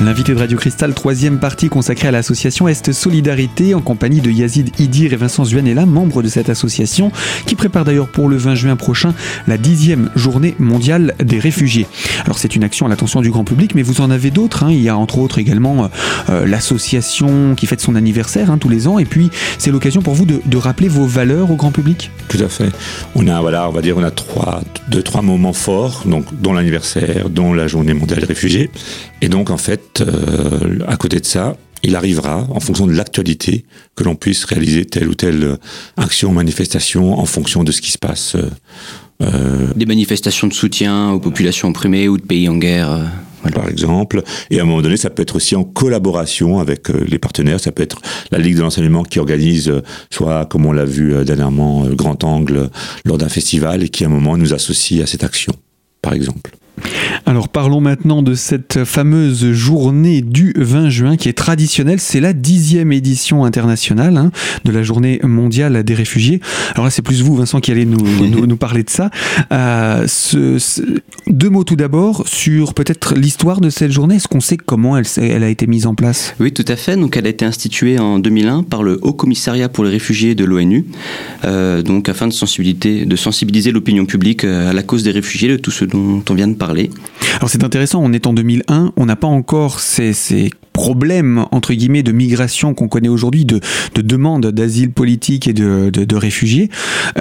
L'invité 0.08 0.34
de 0.34 0.40
Radio 0.40 0.58
Cristal, 0.58 0.94
troisième 0.94 1.38
partie 1.38 1.68
consacrée 1.68 2.08
à 2.08 2.12
l'association 2.12 2.70
Est 2.70 2.94
Solidarité 2.94 3.76
en 3.76 3.82
compagnie 3.82 4.22
de 4.22 4.32
Yazid 4.32 4.70
Idir 4.80 5.12
et 5.12 5.18
Vincent 5.18 5.44
Zuanella, 5.44 5.86
membres 5.86 6.24
de 6.24 6.30
cette 6.30 6.48
association 6.48 7.12
qui 7.46 7.56
prépare 7.56 7.84
d'ailleurs 7.84 8.08
pour 8.08 8.30
le 8.30 8.38
20 8.38 8.56
juin 8.56 8.78
prochain 8.78 9.14
la 9.48 9.58
dixième 9.58 10.10
journée 10.16 10.56
mondiale 10.60 11.14
des 11.22 11.40
réfugiés. 11.40 11.88
Alors 12.24 12.38
c'est 12.38 12.56
une 12.56 12.64
action 12.64 12.86
à 12.86 12.90
l'attention 12.90 13.20
du 13.20 13.32
grand 13.32 13.44
public, 13.44 13.76
mais 13.76 13.82
vous 13.82 14.00
en 14.00 14.10
avez 14.10 14.32
d'autres. 14.32 14.64
Hein. 14.64 14.72
Il 14.72 14.82
y 14.82 14.88
a 14.88 14.96
entre 14.96 15.18
autres 15.18 15.40
également 15.40 15.84
euh, 15.84 15.88
euh, 16.30 16.46
l'association 16.46 17.54
qui 17.56 17.68
fête 17.68 17.82
son 17.82 17.96
anniversaire 17.96 18.50
hein, 18.50 18.58
tous 18.58 18.70
les 18.70 18.88
ans, 18.88 19.00
et 19.00 19.06
puis 19.06 19.30
c'est 19.58 19.72
l'occasion 19.72 20.02
pour 20.02 20.14
vous 20.14 20.26
de, 20.26 20.40
de, 20.46 20.58
rappeler 20.58 20.88
vos 20.88 21.06
valeurs 21.06 21.52
au 21.52 21.58
grand 21.58 21.72
public. 21.72 22.12
Tout 22.30 22.40
à 22.42 22.48
fait. 22.48 22.72
On 23.14 23.28
a 23.28 23.42
voilà, 23.42 23.68
on 23.68 23.74
va 23.74 23.82
dire, 23.82 23.98
on 23.98 24.04
a 24.04 24.12
trois, 24.12 24.62
deux, 24.88 25.04
trois 25.04 25.22
moments 25.22 25.52
forts, 25.52 26.04
donc 26.06 26.28
dont 26.32 26.54
l'anniversaire, 26.54 27.30
dont 27.30 27.52
la 27.52 27.68
journée 27.68 27.94
mondiale 27.94 28.22
des 28.22 28.26
réfugiés, 28.26 28.72
et 29.22 29.28
donc 29.28 29.50
en 29.50 29.58
fait, 29.58 29.97
euh, 30.02 30.80
à 30.88 30.98
côté 30.98 31.20
de 31.20 31.26
ça, 31.26 31.58
il 31.84 31.96
arrivera, 31.96 32.48
en 32.50 32.60
fonction 32.60 32.88
de 32.88 32.94
l'actualité, 32.94 33.66
que 33.96 34.04
l'on 34.04 34.16
puisse 34.16 34.46
réaliser 34.46 34.86
telle 34.86 35.08
ou 35.08 35.14
telle 35.14 35.58
action, 35.96 36.32
manifestation, 36.32 37.20
en 37.20 37.26
fonction 37.26 37.64
de 37.64 37.72
ce 37.72 37.82
qui 37.82 37.92
se 37.92 37.98
passe. 37.98 38.36
Euh, 39.22 39.68
Des 39.76 39.86
manifestations 39.86 40.48
de 40.48 40.54
soutien 40.54 41.12
aux 41.12 41.20
populations 41.20 41.70
opprimées 41.70 42.08
ou 42.08 42.18
de 42.18 42.24
pays 42.24 42.50
en 42.50 42.58
guerre. 42.58 42.92
Euh, 42.92 43.04
voilà. 43.42 43.58
Par 43.58 43.70
exemple, 43.70 44.24
et 44.50 44.60
à 44.60 44.64
un 44.64 44.66
moment 44.66 44.82
donné, 44.82 44.98
ça 44.98 45.10
peut 45.10 45.22
être 45.22 45.36
aussi 45.36 45.56
en 45.56 45.64
collaboration 45.64 46.60
avec 46.60 46.90
euh, 46.90 47.06
les 47.08 47.20
partenaires. 47.20 47.60
Ça 47.60 47.72
peut 47.72 47.84
être 47.84 48.02
la 48.32 48.40
Ligue 48.40 48.58
de 48.58 48.62
l'enseignement 48.62 49.04
qui 49.04 49.20
organise, 49.20 49.70
euh, 49.70 49.82
soit 50.10 50.46
comme 50.46 50.66
on 50.66 50.72
l'a 50.72 50.86
vu 50.86 51.14
euh, 51.14 51.24
dernièrement, 51.24 51.86
Grand 51.90 52.24
Angle 52.24 52.70
lors 53.06 53.18
d'un 53.18 53.30
festival, 53.30 53.84
et 53.84 53.90
qui 53.90 54.04
à 54.04 54.08
un 54.08 54.10
moment 54.10 54.38
nous 54.38 54.54
associe 54.54 55.02
à 55.02 55.06
cette 55.06 55.24
action, 55.24 55.54
par 56.02 56.14
exemple. 56.14 56.57
Alors 57.26 57.50
parlons 57.50 57.82
maintenant 57.82 58.24
de 58.24 58.36
cette 58.36 58.86
fameuse 58.86 59.52
journée 59.52 60.22
du 60.22 60.54
20 60.56 60.90
juin 60.90 61.18
qui 61.18 61.28
est 61.28 61.34
traditionnelle. 61.34 62.00
C'est 62.00 62.20
la 62.20 62.34
dixième 62.34 62.92
édition 62.92 63.44
internationale 63.44 64.18
hein, 64.18 64.32
de 64.64 64.72
la 64.72 64.84
journée 64.84 65.20
mondiale 65.24 65.84
des 65.84 65.94
réfugiés. 65.94 66.40
Alors 66.74 66.86
là 66.86 66.90
c'est 66.90 67.02
plus 67.02 67.22
vous 67.22 67.36
Vincent 67.36 67.60
qui 67.60 67.72
allez 67.72 67.86
nous, 67.86 67.98
nous, 68.30 68.46
nous 68.46 68.58
parler 68.58 68.84
de 68.84 68.90
ça. 68.90 69.10
Euh, 69.52 70.06
ce, 70.08 70.58
ce, 70.60 70.82
deux 71.28 71.50
mots 71.50 71.64
tout 71.64 71.76
d'abord 71.76 72.24
sur 72.28 72.74
peut-être 72.74 73.16
l'histoire 73.16 73.60
de 73.60 73.70
cette 73.70 73.92
journée. 73.92 74.16
Est-ce 74.16 74.28
qu'on 74.28 74.40
sait 74.40 74.58
comment 74.58 74.98
elle, 74.98 75.06
elle, 75.18 75.44
a 75.44 75.50
été 75.50 75.68
mise 75.68 75.86
en 75.86 75.96
place? 75.96 76.36
Oui 76.40 76.54
tout 76.54 76.66
à 76.68 76.76
fait. 76.76 76.96
Donc 76.96 77.18
elle 77.18 77.26
a 77.26 77.30
été 77.30 77.46
instituée 77.46 78.00
en 78.00 78.20
2001 78.20 78.64
par 78.64 78.84
le 78.84 79.00
Haut 79.02 79.14
Commissariat 79.14 79.70
pour 79.70 79.84
les 79.84 79.90
réfugiés 79.90 80.36
de 80.36 80.46
l'ONU. 80.46 80.86
Euh, 81.46 81.82
donc 81.82 82.10
afin 82.10 82.28
de 82.28 82.34
sensibiliser, 82.34 83.06
de 83.06 83.16
sensibiliser 83.16 83.72
l'opinion 83.72 84.06
publique 84.06 84.44
à 84.44 84.72
la 84.74 84.84
cause 84.84 85.04
des 85.04 85.12
réfugiés, 85.12 85.50
de 85.50 85.58
tout 85.58 85.72
ce 85.72 85.84
dont 85.84 86.24
on 86.30 86.34
vient 86.34 86.48
de 86.48 86.56
parler. 86.56 86.67
Alors 87.38 87.50
c'est 87.50 87.64
intéressant, 87.64 88.02
on 88.04 88.14
est 88.14 88.28
en 88.28 88.34
2001, 88.34 88.94
on 88.96 89.06
n'a 89.06 89.16
pas 89.16 89.28
encore 89.28 89.80
ces, 89.80 90.14
ces 90.14 90.52
problèmes 90.78 91.46
entre 91.52 91.74
guillemets 91.74 92.04
de 92.04 92.12
migration 92.12 92.76
qu'on 92.76 92.88
connaît 92.88 93.10
aujourd'hui, 93.18 93.46
de, 93.46 93.60
de 93.96 94.02
demande 94.04 94.46
d'asile 94.52 94.92
politique 94.92 95.48
et 95.48 95.54
de, 95.54 95.90
de, 95.92 96.06
de 96.06 96.16
réfugiés. 96.16 96.70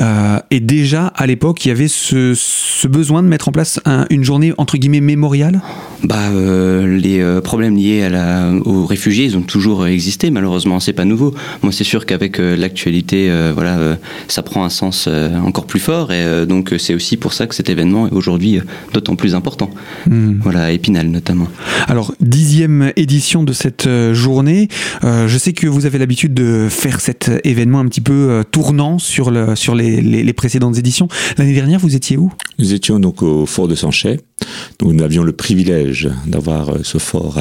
Euh, 0.00 0.38
et 0.50 0.60
déjà 0.60 1.06
à 1.16 1.25
l'époque, 1.26 1.64
il 1.64 1.68
y 1.68 1.70
avait 1.70 1.88
ce, 1.88 2.34
ce, 2.36 2.86
besoin 2.86 3.22
de 3.22 3.28
mettre 3.28 3.48
en 3.48 3.52
place 3.52 3.80
un, 3.86 4.04
une 4.10 4.25
journée 4.25 4.52
entre 4.58 4.76
guillemets 4.76 5.00
mémoriale? 5.00 5.62
Bah, 6.04 6.28
euh, 6.28 6.98
les 6.98 7.20
euh, 7.20 7.40
problèmes 7.40 7.76
liés 7.76 8.02
à 8.02 8.10
la, 8.10 8.52
aux 8.64 8.84
réfugiés, 8.84 9.25
ils 9.25 9.36
ont 9.38 9.47
toujours 9.54 9.86
existé. 9.86 10.30
Malheureusement, 10.30 10.78
c'est 10.78 10.92
pas 10.92 11.06
nouveau. 11.06 11.34
Moi, 11.62 11.73
c'est 11.73 11.88
sûr 11.92 12.04
qu'avec 12.04 12.38
euh, 12.38 12.56
l'actualité, 12.56 13.32
voilà, 13.54 13.97
ça 14.28 14.42
prend 14.42 14.64
un 14.64 14.69
sens 14.69 15.08
encore 15.49 15.66
plus 15.66 15.80
fort. 15.80 16.12
Et 16.12 16.47
donc, 16.47 16.75
c'est 16.78 16.95
aussi 16.95 17.16
pour 17.16 17.32
ça 17.32 17.47
que 17.47 17.54
cet 17.54 17.71
événement 17.71 18.06
est 18.08 18.12
aujourd'hui 18.12 18.60
d'autant 18.92 19.16
plus 19.16 19.34
important. 19.34 19.71
Mmh. 20.06 20.40
Voilà, 20.42 20.64
à 20.64 20.71
Épinal 20.71 21.08
notamment. 21.08 21.49
Alors, 21.88 22.14
dixième 22.21 22.92
édition 22.97 23.46
de 23.47 23.54
cette 23.54 23.89
journée. 24.13 24.69
Euh, 25.04 25.28
je 25.28 25.39
sais 25.39 25.52
que 25.52 25.67
vous 25.67 25.87
avez 25.87 25.99
l'habitude 25.99 26.35
de 26.35 26.69
faire 26.69 27.00
cet 27.00 27.30
événement 27.45 27.78
un 27.80 27.87
petit 27.87 28.00
peu 28.02 28.13
euh, 28.13 28.43
tournant 28.43 28.99
sur, 28.99 29.32
sur 29.56 29.75
les, 29.75 30.32
précédentes 30.35 30.76
éditions. 30.76 31.09
L'année 31.39 31.54
dernière, 31.54 31.80
vous 31.80 31.97
étiez 31.97 32.19
où? 32.19 32.30
Nous 32.59 32.75
étions 32.75 32.99
donc 32.99 33.23
au 33.23 33.47
fort 33.47 33.69
de 33.69 33.75
Sanchet. 33.75 34.21
Donc 34.78 34.93
nous 34.93 35.02
avions 35.02 35.23
le 35.23 35.32
privilège 35.32 36.11
d'avoir 36.26 36.85
ce 36.85 36.99
fort 36.99 37.41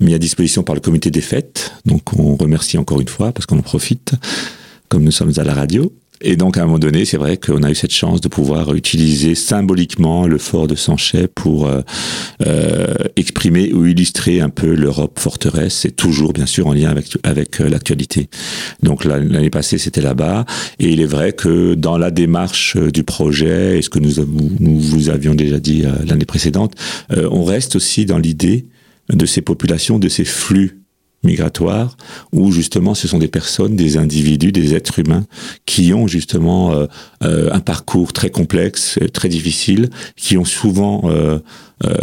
mis 0.00 0.14
à 0.14 0.18
disposition 0.18 0.64
par 0.64 0.74
le 0.74 0.80
comité 0.80 1.10
des 1.10 1.20
fêtes. 1.20 1.72
Donc 1.84 2.18
on 2.18 2.34
remercie 2.34 2.78
encore 2.78 3.00
une 3.00 3.08
fois 3.08 3.30
parce 3.30 3.46
qu'on 3.46 3.58
en 3.58 3.62
profite, 3.62 4.12
comme 4.88 5.04
nous 5.04 5.12
sommes 5.12 5.32
à 5.36 5.44
la 5.44 5.54
radio. 5.54 5.92
Et 6.20 6.36
donc, 6.36 6.56
à 6.56 6.62
un 6.62 6.66
moment 6.66 6.78
donné, 6.78 7.04
c'est 7.04 7.16
vrai 7.16 7.36
qu'on 7.36 7.62
a 7.62 7.70
eu 7.70 7.74
cette 7.74 7.92
chance 7.92 8.20
de 8.20 8.28
pouvoir 8.28 8.74
utiliser 8.74 9.34
symboliquement 9.34 10.26
le 10.26 10.38
fort 10.38 10.66
de 10.66 10.74
Sanchet 10.74 11.28
pour 11.28 11.66
euh, 11.66 11.82
euh, 12.46 12.94
exprimer 13.16 13.72
ou 13.72 13.86
illustrer 13.86 14.40
un 14.40 14.48
peu 14.48 14.74
l'Europe 14.74 15.18
forteresse, 15.18 15.84
et 15.84 15.90
toujours, 15.90 16.32
bien 16.32 16.46
sûr, 16.46 16.66
en 16.66 16.72
lien 16.72 16.90
avec, 16.90 17.18
avec 17.22 17.60
euh, 17.60 17.68
l'actualité. 17.68 18.28
Donc, 18.82 19.04
l'année 19.04 19.50
passée, 19.50 19.78
c'était 19.78 20.00
là-bas. 20.00 20.46
Et 20.78 20.90
il 20.90 21.00
est 21.00 21.06
vrai 21.06 21.32
que 21.32 21.74
dans 21.74 21.98
la 21.98 22.10
démarche 22.10 22.76
du 22.76 23.02
projet, 23.02 23.78
et 23.78 23.82
ce 23.82 23.90
que 23.90 23.98
nous, 23.98 24.24
nous 24.60 24.80
vous 24.80 25.10
avions 25.10 25.34
déjà 25.34 25.60
dit 25.60 25.84
euh, 25.84 25.92
l'année 26.06 26.24
précédente, 26.24 26.74
euh, 27.12 27.28
on 27.30 27.44
reste 27.44 27.76
aussi 27.76 28.06
dans 28.06 28.18
l'idée 28.18 28.66
de 29.12 29.26
ces 29.26 29.42
populations, 29.42 29.98
de 29.98 30.08
ces 30.08 30.24
flux 30.24 30.80
migratoire, 31.22 31.96
où 32.32 32.52
justement 32.52 32.94
ce 32.94 33.08
sont 33.08 33.18
des 33.18 33.28
personnes, 33.28 33.76
des 33.76 33.96
individus, 33.96 34.52
des 34.52 34.74
êtres 34.74 34.98
humains 34.98 35.24
qui 35.66 35.92
ont 35.92 36.06
justement 36.06 36.72
euh, 36.72 36.86
euh, 37.24 37.50
un 37.52 37.60
parcours 37.60 38.12
très 38.12 38.30
complexe, 38.30 38.98
très 39.12 39.28
difficile, 39.28 39.90
qui 40.16 40.38
ont 40.38 40.44
souvent, 40.44 41.02
euh, 41.06 41.38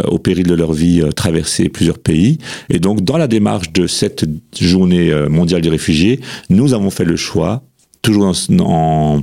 au 0.06 0.18
péril 0.18 0.46
de 0.46 0.54
leur 0.54 0.72
vie, 0.72 1.02
traversé 1.16 1.68
plusieurs 1.68 1.98
pays. 1.98 2.38
Et 2.68 2.78
donc 2.78 3.02
dans 3.02 3.16
la 3.16 3.26
démarche 3.26 3.72
de 3.72 3.86
cette 3.86 4.24
journée 4.60 5.12
mondiale 5.28 5.62
des 5.62 5.70
réfugiés, 5.70 6.20
nous 6.48 6.74
avons 6.74 6.90
fait 6.90 7.04
le 7.04 7.16
choix, 7.16 7.64
toujours 8.02 8.26
en, 8.26 8.32
en, 8.50 9.22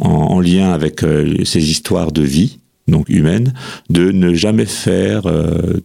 en 0.00 0.40
lien 0.40 0.72
avec 0.72 1.00
ces 1.44 1.70
histoires 1.70 2.12
de 2.12 2.22
vie, 2.22 2.60
donc 2.88 3.08
humaine, 3.10 3.52
de 3.90 4.10
ne 4.10 4.32
jamais 4.32 4.64
faire 4.64 5.22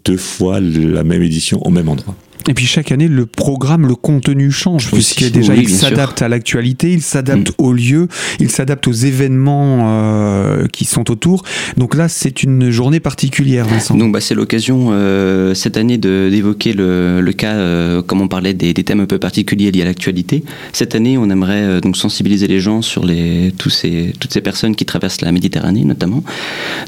deux 0.06 0.18
fois 0.18 0.62
la 0.62 1.04
même 1.04 1.22
édition 1.22 1.62
au 1.65 1.70
même 1.70 1.89
endroit. 1.89 2.15
Et 2.48 2.54
puis 2.54 2.66
chaque 2.66 2.92
année, 2.92 3.08
le 3.08 3.26
programme, 3.26 3.88
le 3.88 3.96
contenu 3.96 4.52
change, 4.52 4.92
puisque 4.92 5.32
déjà 5.32 5.54
oui, 5.54 5.62
il 5.64 5.70
s'adapte 5.70 6.22
à 6.22 6.28
l'actualité, 6.28 6.92
il 6.92 7.02
s'adapte 7.02 7.50
mmh. 7.50 7.54
au 7.64 7.74
lieu, 7.74 8.08
il 8.40 8.52
s'adapte 8.52 8.88
aux 8.88 8.94
événements 8.94 9.80
euh, 9.86 10.68
qui 10.68 10.86
sont 10.86 11.10
autour. 11.10 11.44
Donc 11.78 11.96
là, 11.96 12.08
c'est 12.08 12.44
une 12.44 12.70
journée 12.70 13.00
particulière, 13.00 13.66
Vincent. 13.66 13.96
Donc 13.96 14.12
bah, 14.12 14.22
c'est 14.22 14.36
l'occasion 14.36 14.90
euh, 14.92 15.56
cette 15.56 15.78
année 15.78 15.98
d'évoquer 15.98 16.74
le, 16.74 17.20
le, 17.20 17.34
cas, 17.34 17.54
euh, 17.54 18.04
comme 18.04 18.22
on 18.22 18.28
parlait 18.28 18.54
des, 18.54 18.74
des, 18.74 18.84
thèmes 18.84 19.00
un 19.00 19.08
peu 19.08 19.18
particuliers 19.18 19.72
liés 19.72 19.82
à 19.82 19.86
l'actualité. 19.86 20.44
Cette 20.72 20.94
année, 20.94 21.18
on 21.18 21.30
aimerait 21.32 21.82
donc 21.82 21.98
sensibiliser 21.98 22.48
les 22.48 22.60
gens 22.60 22.84
sur 22.84 23.06
les, 23.06 23.54
tous 23.58 23.72
ces, 23.72 24.14
toutes 24.20 24.34
ces 24.34 24.42
personnes 24.42 24.76
qui 24.76 24.86
traversent 24.86 25.22
la 25.22 25.32
Méditerranée, 25.32 25.84
notamment. 25.84 26.24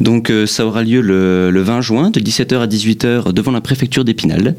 Donc 0.02 0.32
ça 0.46 0.68
aura 0.68 0.84
lieu 0.84 1.02
le, 1.02 1.50
le 1.50 1.62
20 1.62 1.82
juin, 1.82 2.10
de 2.12 2.20
17h 2.20 2.60
à 2.60 2.68
18h, 2.68 3.34
devant 3.34 3.52
la 3.52 3.62
préfecture 3.62 4.06
d'Épinal. 4.06 4.56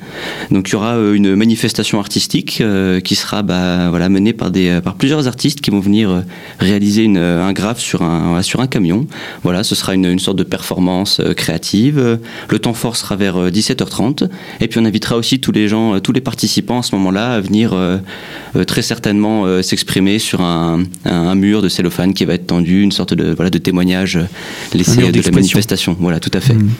Donc 0.50 0.68
il 0.68 0.72
y 0.72 0.74
aura 0.74 0.87
une 0.96 1.34
manifestation 1.34 2.00
artistique 2.00 2.60
euh, 2.60 3.00
qui 3.00 3.14
sera 3.14 3.42
bah, 3.42 3.90
voilà, 3.90 4.08
menée 4.08 4.32
par, 4.32 4.50
des, 4.50 4.80
par 4.82 4.94
plusieurs 4.94 5.26
artistes 5.26 5.60
qui 5.60 5.70
vont 5.70 5.80
venir 5.80 6.10
euh, 6.10 6.20
réaliser 6.58 7.04
une, 7.04 7.18
un 7.18 7.52
graphe 7.52 7.80
sur 7.80 8.02
un, 8.02 8.42
sur 8.42 8.60
un 8.60 8.66
camion. 8.66 9.06
Voilà, 9.42 9.64
ce 9.64 9.74
sera 9.74 9.94
une, 9.94 10.06
une 10.06 10.18
sorte 10.18 10.38
de 10.38 10.44
performance 10.44 11.20
euh, 11.20 11.34
créative. 11.34 12.18
Le 12.48 12.58
temps 12.58 12.74
fort 12.74 12.96
sera 12.96 13.16
vers 13.16 13.50
17h30. 13.50 14.28
Et 14.60 14.68
puis 14.68 14.78
on 14.80 14.84
invitera 14.84 15.16
aussi 15.16 15.40
tous 15.40 15.52
les 15.52 15.68
gens, 15.68 16.00
tous 16.00 16.12
les 16.12 16.20
participants 16.20 16.80
à 16.80 16.82
ce 16.82 16.94
moment-là 16.94 17.34
à 17.34 17.40
venir 17.40 17.72
euh, 18.56 18.64
très 18.64 18.82
certainement 18.82 19.44
euh, 19.44 19.62
s'exprimer 19.62 20.18
sur 20.18 20.40
un, 20.40 20.82
un, 21.04 21.10
un, 21.10 21.34
mur 21.34 21.60
de 21.62 21.68
cellophane 21.68 22.14
qui 22.14 22.24
va 22.24 22.34
être 22.34 22.46
tendu, 22.46 22.82
une 22.82 22.92
sorte 22.92 23.14
de, 23.14 23.34
voilà, 23.34 23.50
de 23.50 23.58
témoignage 23.58 24.18
laissé 24.72 25.10
de 25.10 25.22
la 25.22 25.30
manifestation. 25.30 25.96
Voilà, 25.98 26.18
tout 26.18 26.30
à 26.32 26.40
fait. 26.40 26.54
Mmh. 26.54 26.70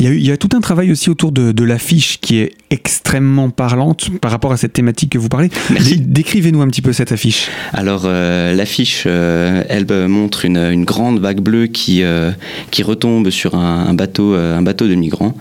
Il, 0.00 0.06
y 0.06 0.08
a, 0.08 0.12
il 0.12 0.26
y 0.26 0.32
a 0.32 0.36
tout 0.36 0.48
un 0.54 0.60
travail 0.60 0.90
aussi 0.90 1.10
autour 1.10 1.32
de, 1.32 1.52
de 1.52 1.64
l'affiche 1.64 2.18
qui 2.20 2.38
est 2.38 2.52
extrêmement 2.70 3.43
parlante 3.50 4.10
par 4.20 4.30
rapport 4.30 4.52
à 4.52 4.56
cette 4.56 4.72
thématique 4.72 5.10
que 5.10 5.18
vous 5.18 5.28
parlez. 5.28 5.50
Merci. 5.70 5.98
Décrivez-nous 5.98 6.62
un 6.62 6.68
petit 6.68 6.82
peu 6.82 6.92
cette 6.92 7.12
affiche. 7.12 7.48
Alors 7.72 8.02
euh, 8.04 8.54
l'affiche, 8.54 9.04
euh, 9.06 9.62
elle 9.68 9.86
montre 10.08 10.44
une, 10.44 10.58
une, 10.58 10.84
grande 10.84 11.20
vague 11.20 11.40
bleue 11.40 11.66
qui 11.66 12.02
euh, 12.02 12.30
qui 12.70 12.82
retombe 12.82 13.30
sur 13.30 13.54
un, 13.54 13.86
un 13.88 13.94
bateau 13.94 14.34
un 14.34 14.62
bateau 14.62 14.86
de 14.86 14.94
migrants. 14.94 15.34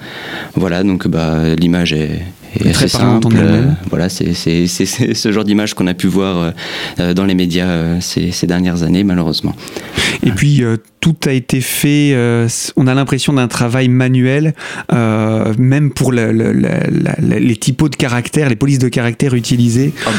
Voilà, 0.56 0.84
donc 0.84 1.08
bah, 1.08 1.56
l'image 1.56 1.94
est 1.94 2.22
et 2.60 2.72
très 2.72 2.88
simple. 2.88 3.28
Euh, 3.36 3.64
voilà, 3.90 4.10
c'est 4.10 4.34
ce 4.34 5.32
genre 5.32 5.44
d'image 5.44 5.74
qu'on 5.74 5.88
a 5.88 5.94
pu 5.94 6.08
voir 6.08 6.54
euh, 7.00 7.14
dans 7.14 7.26
les 7.26 7.36
médias 7.36 7.68
euh, 7.68 7.98
ces, 8.00 8.32
ces, 8.32 8.48
dernières 8.48 8.84
années, 8.84 9.04
malheureusement. 9.04 9.56
Et 10.24 10.32
puis 10.32 10.64
tout 11.04 11.18
a 11.26 11.34
été 11.34 11.60
fait, 11.60 12.12
euh, 12.14 12.48
on 12.78 12.88
a 12.88 12.94
l'impression 12.94 13.34
d'un 13.34 13.50
travail 13.50 13.90
manuel, 13.90 14.54
euh, 14.94 15.54
même 15.58 15.92
pour 15.92 16.14
les 16.14 17.56
typos 17.58 17.90
de 17.90 17.98
caractères, 17.98 18.48
les 18.48 18.56
polices 18.56 18.80
de 18.80 18.88
caractères 18.88 19.34
utilisées. 19.34 19.92
Ah 20.06 20.12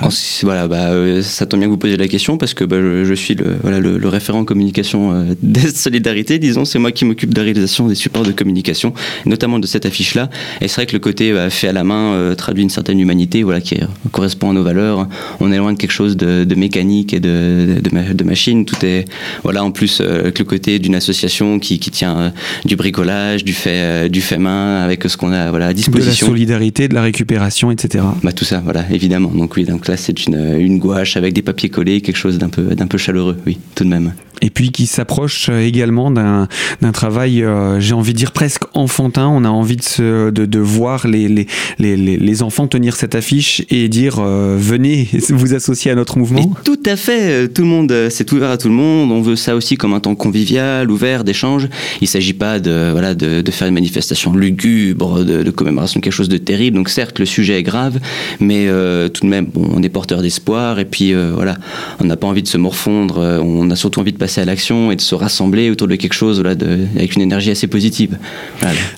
bah, 0.00 0.08
voilà, 0.42 0.66
bah, 0.66 1.22
ça 1.22 1.44
tombe 1.44 1.60
bien 1.60 1.68
que 1.68 1.72
vous 1.72 1.78
posiez 1.78 1.98
la 1.98 2.08
question 2.08 2.38
parce 2.38 2.54
que 2.54 2.64
bah, 2.64 2.78
je, 2.80 3.12
suis 3.12 3.34
le, 3.34 3.56
voilà, 3.60 3.80
le, 3.80 4.08
référent 4.08 4.46
communication 4.46 5.26
d'Est 5.42 5.76
Solidarité, 5.76 6.38
disons, 6.38 6.64
c'est 6.64 6.78
moi 6.78 6.90
qui 6.90 7.04
m'occupe 7.04 7.34
de 7.34 7.40
la 7.40 7.44
réalisation 7.44 7.86
des 7.86 7.94
supports 7.94 8.24
de 8.24 8.32
communication, 8.32 8.94
notamment 9.26 9.58
de 9.58 9.66
cette 9.66 9.84
affiche-là. 9.84 10.30
Et 10.62 10.68
c'est 10.68 10.76
vrai 10.76 10.86
que 10.86 10.94
le 10.94 11.00
côté 11.00 11.34
fait 11.50 11.68
à 11.68 11.72
la 11.72 11.84
main 11.84 12.34
traduit 12.34 12.62
une 12.62 12.70
certaine 12.70 12.98
humanité, 12.98 13.42
voilà, 13.42 13.60
qui 13.60 13.78
correspond 14.10 14.52
à 14.52 14.52
nos 14.54 14.62
valeurs. 14.62 15.06
On 15.40 15.52
est 15.52 15.58
loin 15.58 15.74
de 15.74 15.78
quelque 15.78 15.92
chose 15.92 16.16
de, 16.16 16.54
mécanique 16.54 17.12
et 17.12 17.20
de, 17.20 17.78
de, 17.82 18.24
machine. 18.24 18.64
Tout 18.64 18.82
est, 18.86 19.04
voilà, 19.42 19.62
en 19.62 19.70
plus, 19.70 20.00
euh, 20.13 20.13
avec 20.20 20.38
le 20.38 20.44
côté 20.44 20.78
d'une 20.78 20.94
association 20.94 21.58
qui, 21.58 21.78
qui 21.78 21.90
tient 21.90 22.18
euh, 22.18 22.30
du 22.64 22.76
bricolage, 22.76 23.44
du 23.44 23.52
fait, 23.52 23.70
euh, 23.70 24.08
du 24.08 24.20
fait 24.20 24.38
main, 24.38 24.82
avec 24.82 25.04
ce 25.04 25.16
qu'on 25.16 25.32
a 25.32 25.50
voilà, 25.50 25.68
à 25.68 25.72
disposition. 25.72 26.26
De 26.26 26.30
la 26.30 26.36
solidarité, 26.36 26.88
de 26.88 26.94
la 26.94 27.02
récupération, 27.02 27.70
etc. 27.70 28.04
Bah, 28.22 28.32
tout 28.32 28.44
ça, 28.44 28.60
voilà, 28.64 28.84
évidemment. 28.90 29.30
Donc 29.30 29.56
oui, 29.56 29.64
donc 29.64 29.88
là, 29.88 29.96
c'est 29.96 30.26
une, 30.26 30.56
une 30.58 30.78
gouache 30.78 31.16
avec 31.16 31.32
des 31.32 31.42
papiers 31.42 31.68
collés, 31.68 32.00
quelque 32.00 32.16
chose 32.16 32.38
d'un 32.38 32.48
peu, 32.48 32.62
d'un 32.74 32.86
peu 32.86 32.98
chaleureux, 32.98 33.36
oui, 33.46 33.58
tout 33.74 33.84
de 33.84 33.88
même 33.88 34.12
et 34.42 34.50
puis 34.50 34.72
qui 34.72 34.86
s'approche 34.86 35.48
également 35.48 36.10
d'un 36.10 36.48
travail, 36.92 37.44
j'ai 37.78 37.94
envie 37.94 38.12
de 38.12 38.18
dire 38.18 38.32
presque 38.32 38.64
enfantin. 38.74 39.28
On 39.28 39.44
a 39.44 39.48
envie 39.48 39.76
de, 39.76 39.82
se, 39.82 40.30
de, 40.30 40.44
de, 40.44 40.58
voir 40.58 41.06
les, 41.06 41.28
les, 41.28 41.46
les, 41.78 41.96
les, 41.96 42.42
enfants 42.42 42.66
tenir 42.66 42.96
cette 42.96 43.14
affiche 43.14 43.64
et 43.70 43.88
dire 43.88 44.20
venez 44.20 45.08
vous 45.30 45.54
associer 45.54 45.90
à 45.92 45.94
notre 45.94 46.18
mouvement. 46.18 46.52
tout 46.64 46.82
à 46.84 46.96
fait, 46.96 47.48
tout 47.48 47.62
le 47.62 47.68
monde, 47.68 48.08
c'est 48.10 48.30
ouvert 48.32 48.50
à 48.50 48.58
tout 48.58 48.68
le 48.68 48.74
monde. 48.74 49.12
On 49.12 49.22
veut 49.22 49.36
ça 49.36 49.56
aussi 49.56 49.76
comme 49.76 49.94
un 49.94 50.00
convivial, 50.14 50.90
ouvert, 50.90 51.24
d'échange. 51.24 51.68
Il 52.00 52.04
ne 52.04 52.08
s'agit 52.08 52.34
pas 52.34 52.60
de, 52.60 52.90
voilà, 52.92 53.14
de, 53.14 53.40
de, 53.40 53.50
faire 53.50 53.66
une 53.66 53.74
manifestation 53.74 54.34
lugubre, 54.34 55.24
de, 55.24 55.42
de, 55.42 55.50
commémoration, 55.50 56.00
quelque 56.00 56.12
chose 56.12 56.28
de 56.28 56.36
terrible. 56.36 56.76
Donc 56.76 56.90
certes, 56.90 57.18
le 57.18 57.24
sujet 57.24 57.58
est 57.58 57.62
grave, 57.62 57.98
mais 58.40 58.66
euh, 58.68 59.08
tout 59.08 59.24
de 59.24 59.30
même, 59.30 59.46
bon, 59.46 59.70
on 59.74 59.82
est 59.82 59.88
porteur 59.88 60.20
d'espoir. 60.20 60.78
Et 60.78 60.84
puis 60.84 61.14
euh, 61.14 61.32
voilà, 61.34 61.56
on 62.00 62.04
n'a 62.04 62.16
pas 62.16 62.26
envie 62.26 62.42
de 62.42 62.48
se 62.48 62.58
morfondre. 62.58 63.18
Euh, 63.18 63.40
on 63.40 63.70
a 63.70 63.76
surtout 63.76 64.00
envie 64.00 64.12
de 64.12 64.18
passer 64.18 64.42
à 64.42 64.44
l'action 64.44 64.92
et 64.92 64.96
de 64.96 65.00
se 65.00 65.14
rassembler 65.14 65.70
autour 65.70 65.88
de 65.88 65.96
quelque 65.96 66.14
chose 66.14 66.40
voilà, 66.40 66.54
de, 66.54 66.80
avec 66.96 67.16
une 67.16 67.22
énergie 67.22 67.50
assez 67.50 67.66
positive. 67.66 68.18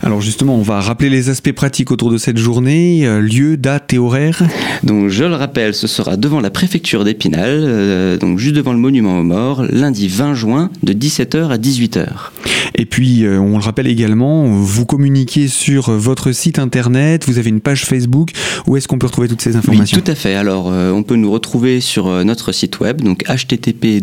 Alors 0.02 0.20
justement, 0.20 0.56
on 0.56 0.62
va 0.62 0.80
rappeler 0.80 1.10
les 1.10 1.28
aspects 1.28 1.52
pratiques 1.52 1.92
autour 1.92 2.10
de 2.10 2.18
cette 2.18 2.38
journée, 2.38 3.06
lieu, 3.20 3.56
date 3.56 3.92
et 3.92 3.98
horaire. 3.98 4.42
Donc 4.82 5.08
je 5.08 5.24
le 5.24 5.34
rappelle, 5.34 5.74
ce 5.74 5.86
sera 5.86 6.16
devant 6.16 6.40
la 6.40 6.50
préfecture 6.50 7.04
d'Épinal, 7.04 8.18
donc 8.18 8.38
juste 8.38 8.54
devant 8.54 8.72
le 8.72 8.78
monument 8.78 9.20
aux 9.20 9.24
morts, 9.24 9.64
lundi 9.70 10.08
20 10.08 10.34
juin 10.34 10.70
de 10.82 10.92
17h 10.96 11.48
à 11.48 11.58
18h. 11.58 12.06
Et 12.74 12.84
puis, 12.84 13.24
euh, 13.24 13.38
on 13.38 13.58
le 13.58 13.64
rappelle 13.64 13.86
également, 13.86 14.44
vous 14.44 14.84
communiquez 14.84 15.48
sur 15.48 15.90
votre 15.90 16.32
site 16.32 16.58
internet, 16.58 17.24
vous 17.26 17.38
avez 17.38 17.48
une 17.48 17.60
page 17.60 17.84
Facebook. 17.84 18.30
Où 18.66 18.76
est-ce 18.76 18.86
qu'on 18.88 18.98
peut 18.98 19.06
retrouver 19.06 19.28
toutes 19.28 19.40
ces 19.40 19.56
informations? 19.56 19.96
Oui, 19.96 20.02
tout 20.02 20.10
à 20.10 20.14
fait. 20.14 20.34
Alors, 20.34 20.70
euh, 20.70 20.90
on 20.90 21.02
peut 21.02 21.16
nous 21.16 21.30
retrouver 21.30 21.80
sur 21.80 22.06
euh, 22.06 22.24
notre 22.24 22.52
site 22.52 22.80
web, 22.80 23.00
donc 23.00 23.24
http 23.28 24.02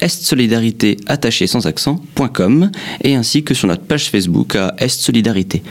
estsolidarité 0.00 0.96
attaché 1.06 1.46
sans 1.46 1.66
accent.com 1.66 2.70
et 3.02 3.14
ainsi 3.14 3.42
que 3.42 3.54
sur 3.54 3.68
notre 3.68 3.82
page 3.82 4.10
Facebook 4.10 4.56
à 4.56 4.74
Est 4.78 4.88
Solidarité. 4.88 5.62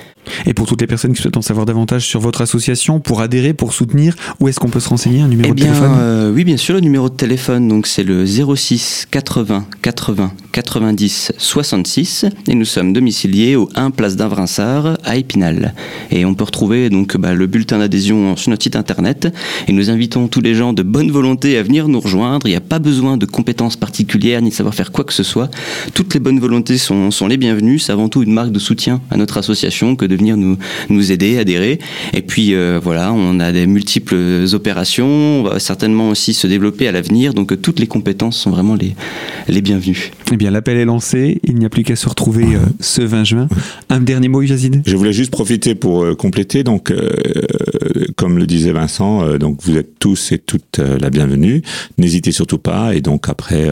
Et 0.45 0.53
pour 0.53 0.67
toutes 0.67 0.81
les 0.81 0.87
personnes 0.87 1.13
qui 1.13 1.21
souhaitent 1.21 1.37
en 1.37 1.41
savoir 1.41 1.65
davantage 1.65 2.05
sur 2.05 2.19
votre 2.19 2.41
association, 2.41 2.99
pour 2.99 3.21
adhérer, 3.21 3.53
pour 3.53 3.73
soutenir, 3.73 4.15
où 4.39 4.47
est-ce 4.47 4.59
qu'on 4.59 4.69
peut 4.69 4.79
se 4.79 4.89
renseigner 4.89 5.21
Un 5.21 5.27
numéro 5.27 5.49
eh 5.51 5.55
de 5.55 5.61
téléphone 5.61 5.91
euh, 5.97 6.31
Oui, 6.33 6.43
bien 6.43 6.57
sûr, 6.57 6.75
le 6.75 6.81
numéro 6.81 7.09
de 7.09 7.15
téléphone, 7.15 7.67
donc 7.67 7.87
c'est 7.87 8.03
le 8.03 8.25
06 8.25 9.07
80 9.11 9.65
80 9.81 10.31
90 10.51 11.33
66, 11.37 12.25
et 12.47 12.55
nous 12.55 12.65
sommes 12.65 12.93
domiciliés 12.93 13.55
au 13.55 13.69
1 13.75 13.91
Place 13.91 14.15
d'Invrinsard 14.15 14.97
à 15.03 15.15
Épinal. 15.15 15.73
Et 16.11 16.25
on 16.25 16.33
peut 16.33 16.43
retrouver 16.43 16.89
donc 16.89 17.17
bah, 17.17 17.33
le 17.33 17.47
bulletin 17.47 17.79
d'adhésion 17.79 18.35
sur 18.35 18.49
notre 18.49 18.63
site 18.63 18.75
internet, 18.75 19.27
et 19.67 19.73
nous 19.73 19.89
invitons 19.89 20.27
tous 20.27 20.41
les 20.41 20.55
gens 20.55 20.73
de 20.73 20.83
bonne 20.83 21.11
volonté 21.11 21.57
à 21.57 21.63
venir 21.63 21.87
nous 21.87 21.99
rejoindre. 21.99 22.47
Il 22.47 22.51
n'y 22.51 22.57
a 22.57 22.61
pas 22.61 22.79
besoin 22.79 23.17
de 23.17 23.25
compétences 23.25 23.75
particulières 23.75 24.41
ni 24.41 24.49
de 24.49 24.55
savoir 24.55 24.75
faire 24.75 24.91
quoi 24.91 25.03
que 25.03 25.13
ce 25.13 25.23
soit. 25.23 25.49
Toutes 25.93 26.13
les 26.13 26.19
bonnes 26.19 26.39
volontés 26.39 26.77
sont, 26.77 27.11
sont 27.11 27.27
les 27.27 27.37
bienvenues. 27.37 27.79
C'est 27.79 27.91
avant 27.91 28.09
tout 28.09 28.23
une 28.23 28.33
marque 28.33 28.51
de 28.51 28.59
soutien 28.59 29.01
à 29.09 29.17
notre 29.17 29.37
association 29.37 29.95
que 29.95 30.05
de 30.11 30.17
venir 30.17 30.37
nous, 30.37 30.57
nous 30.89 31.11
aider, 31.11 31.37
adhérer. 31.37 31.79
Et 32.13 32.21
puis 32.21 32.53
euh, 32.53 32.79
voilà, 32.81 33.13
on 33.13 33.39
a 33.39 33.51
des 33.51 33.65
multiples 33.65 34.45
opérations, 34.53 35.07
on 35.07 35.43
va 35.43 35.59
certainement 35.59 36.09
aussi 36.09 36.33
se 36.33 36.47
développer 36.47 36.87
à 36.87 36.91
l'avenir, 36.91 37.33
donc 37.33 37.51
euh, 37.51 37.57
toutes 37.57 37.79
les 37.79 37.87
compétences 37.87 38.37
sont 38.37 38.51
vraiment 38.51 38.75
les, 38.75 38.95
les 39.47 39.61
bienvenues. 39.61 40.11
Eh 40.31 40.37
bien, 40.37 40.51
l'appel 40.51 40.77
est 40.77 40.85
lancé, 40.85 41.39
il 41.43 41.55
n'y 41.55 41.65
a 41.65 41.69
plus 41.69 41.83
qu'à 41.83 41.95
se 41.95 42.07
retrouver 42.07 42.55
euh, 42.55 42.59
ce 42.79 43.01
20 43.01 43.23
juin. 43.23 43.47
Un 43.89 44.01
dernier 44.01 44.27
mot, 44.27 44.41
Yazid? 44.41 44.81
Je 44.85 44.95
voulais 44.95 45.13
juste 45.13 45.31
profiter 45.31 45.75
pour 45.75 46.15
compléter, 46.17 46.63
donc 46.63 46.93
comme 48.15 48.37
le 48.37 48.45
disait 48.45 48.71
Vincent, 48.71 49.37
donc 49.37 49.59
vous 49.63 49.77
êtes 49.77 49.99
tous 49.99 50.31
et 50.31 50.37
toutes 50.37 50.79
la 50.79 51.09
bienvenue. 51.09 51.61
N'hésitez 51.97 52.31
surtout 52.31 52.57
pas, 52.57 52.95
et 52.95 53.01
donc 53.01 53.29
après, 53.29 53.69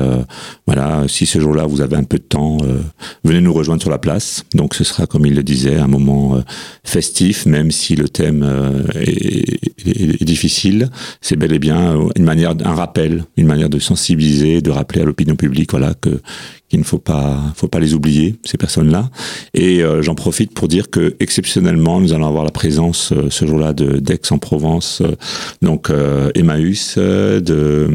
voilà, 0.66 1.04
si 1.08 1.26
ce 1.26 1.40
jour-là 1.40 1.66
vous 1.66 1.82
avez 1.82 1.96
un 1.96 2.04
peu 2.04 2.18
de 2.18 2.24
temps, 2.24 2.58
venez 3.24 3.42
nous 3.42 3.54
rejoindre 3.54 3.82
sur 3.82 3.92
la 3.92 3.98
place. 3.98 4.44
Donc 4.54 4.76
ce 4.76 4.84
sera, 4.84 5.06
comme 5.06 5.26
il 5.26 5.36
le 5.36 5.44
disait, 5.44 5.78
un 5.78 5.88
moment 5.88 6.29
euh, 6.38 6.42
festif, 6.84 7.46
même 7.46 7.72
si 7.72 7.96
le 7.96 8.10
thème 8.10 8.44
euh, 8.44 8.84
est, 8.96 10.24
difficile. 10.24 10.90
C'est 11.22 11.36
bel 11.36 11.54
et 11.54 11.60
bien 11.60 11.98
une 12.16 12.24
manière, 12.24 12.54
un 12.64 12.76
rappel, 12.76 13.24
une 13.38 13.48
manière 13.48 13.70
de 13.70 13.80
sensibiliser, 13.80 14.62
de 14.62 14.72
rappeler 14.72 15.02
à 15.02 15.06
l'opinion 15.06 15.36
publique, 15.36 15.72
voilà, 15.72 15.94
que 15.94 16.22
qu'il 16.70 16.80
ne 16.80 16.86
faut 16.86 17.00
pas, 17.00 17.38
faut 17.56 17.68
pas 17.68 17.80
les 17.80 17.94
oublier 17.94 18.36
ces 18.44 18.58
personnes-là. 18.58 19.10
Et 19.54 19.84
euh, 19.84 20.02
j'en 20.02 20.16
profite 20.16 20.54
pour 20.54 20.68
dire 20.68 20.90
que 20.90 21.16
exceptionnellement, 21.20 22.00
nous 22.00 22.14
allons 22.14 22.28
avoir 22.28 22.44
la 22.44 22.52
présence 22.52 23.14
ce 23.30 23.46
jour-là 23.46 23.74
de 23.74 24.00
d'Aix-en-Provence, 24.00 25.02
donc 25.62 25.90
Emmaüs 26.36 26.98
de 26.98 27.88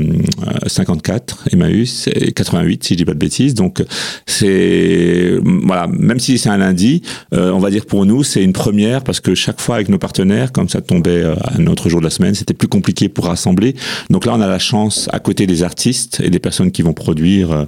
54, 0.67 1.49
Emmaüs 1.53 2.09
et 2.09 2.33
88 2.33 2.85
si 2.85 2.95
je 2.95 2.99
dis 2.99 3.05
pas 3.05 3.15
de 3.15 3.19
bêtises. 3.19 3.55
Donc 3.55 3.83
c'est 4.27 5.39
voilà, 5.43 5.87
même 5.87 6.19
si 6.19 6.39
c'est 6.39 6.51
un 6.51 6.59
lundi, 6.59 7.03
on 7.33 7.59
va 7.59 7.71
dire 7.71 7.87
pour 7.87 8.07
nous 8.07 8.25
c'est 8.25 8.43
une 8.43 8.53
première 8.53 9.03
parce 9.03 9.21
que 9.21 9.35
chaque 9.35 9.61
fois 9.61 9.77
avec 9.77 9.89
nos 9.89 9.99
partenaires, 9.99 10.53
comme 10.53 10.69
ça 10.69 10.81
tombait 10.81 11.23
euh, 11.23 11.35
à 11.43 11.59
un 11.59 11.67
autre 11.67 11.89
jour 11.89 12.01
de 12.01 12.05
la 12.05 12.11
semaine, 12.11 12.35
c'était 12.35 12.55
plus 12.55 12.69
compliqué 12.69 13.09
pour 13.09 13.27
rassembler. 13.27 13.75
Donc 14.11 14.25
là, 14.25 14.33
on 14.35 14.41
a 14.41 14.47
la 14.47 14.59
chance, 14.59 15.09
à 15.13 15.19
côté 15.19 15.47
des 15.47 15.63
artistes 15.63 16.21
et 16.23 16.31
des 16.31 16.39
personnes 16.39 16.71
qui 16.71 16.83
vont 16.83 16.93
produire 16.93 17.53
euh, 17.53 17.65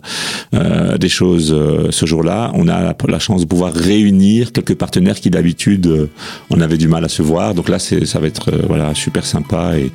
euh 0.55 0.96
des 0.99 1.09
choses 1.09 1.53
euh, 1.53 1.89
ce 1.91 2.07
jour-là, 2.07 2.51
on 2.55 2.69
a 2.69 2.95
la, 3.09 3.19
chance 3.19 3.43
de 3.43 3.47
pouvoir 3.47 3.73
réunir 3.73 4.53
quelques 4.53 4.75
partenaires 4.75 5.19
qui 5.19 5.31
d'habitude 5.31 6.09
on 6.51 6.61
avait 6.61 6.77
du 6.77 6.89
mal 6.89 7.05
à 7.05 7.09
se 7.09 7.23
voir. 7.23 7.55
Donc 7.55 7.69
là, 7.69 7.79
ça 7.79 8.19
va 8.19 8.27
être 8.27 8.51
voilà 8.67 8.95
super 8.95 9.25
sympa 9.25 9.79
et, 9.79 9.91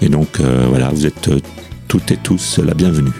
et 0.00 0.08
donc 0.08 0.40
voilà, 0.40 0.88
vous 0.88 1.06
êtes 1.06 1.30
toutes 1.92 2.10
et 2.10 2.16
tous 2.16 2.58
la 2.58 2.72
bienvenue. 2.72 3.12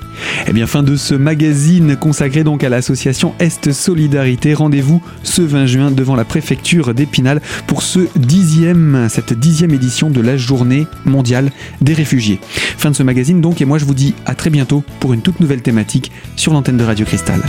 Eh 0.49 0.53
bien, 0.55 0.67
fin 0.67 0.83
de 0.83 0.97
ce 0.97 1.15
magazine 1.15 1.95
consacré 1.95 2.43
donc 2.43 2.65
à 2.65 2.71
l'association 2.71 3.35
Est 3.39 3.71
Solidarité. 3.71 4.55
Rendez-vous 4.55 5.03
ce 5.23 5.43
20 5.43 5.67
juin 5.67 5.91
devant 5.91 6.17
la 6.17 6.25
préfecture 6.25 6.95
d'Épinal 6.95 7.43
pour 7.67 7.83
ce 7.83 8.01
dixième, 8.17 9.09
cette 9.11 9.35
dixième 9.35 9.73
édition 9.73 10.09
de 10.09 10.23
la 10.23 10.39
Journée 10.39 10.87
mondiale 11.05 11.51
des 11.83 11.93
réfugiés. 11.93 12.41
Fin 12.79 12.91
de 12.91 12.97
ce 12.97 13.03
magazine 13.03 13.43
donc, 13.43 13.61
et 13.61 13.67
moi 13.67 13.77
je 13.77 13.85
vous 13.85 13.93
dis 13.93 14.15
à 14.25 14.35
très 14.35 14.49
bientôt 14.49 14.83
pour 15.01 15.13
une 15.13 15.21
toute 15.21 15.41
nouvelle 15.41 15.61
thématique 15.61 16.11
sur 16.37 16.55
l'antenne 16.55 16.79
de 16.79 16.85
Radio 16.85 17.05
Cristal. 17.05 17.43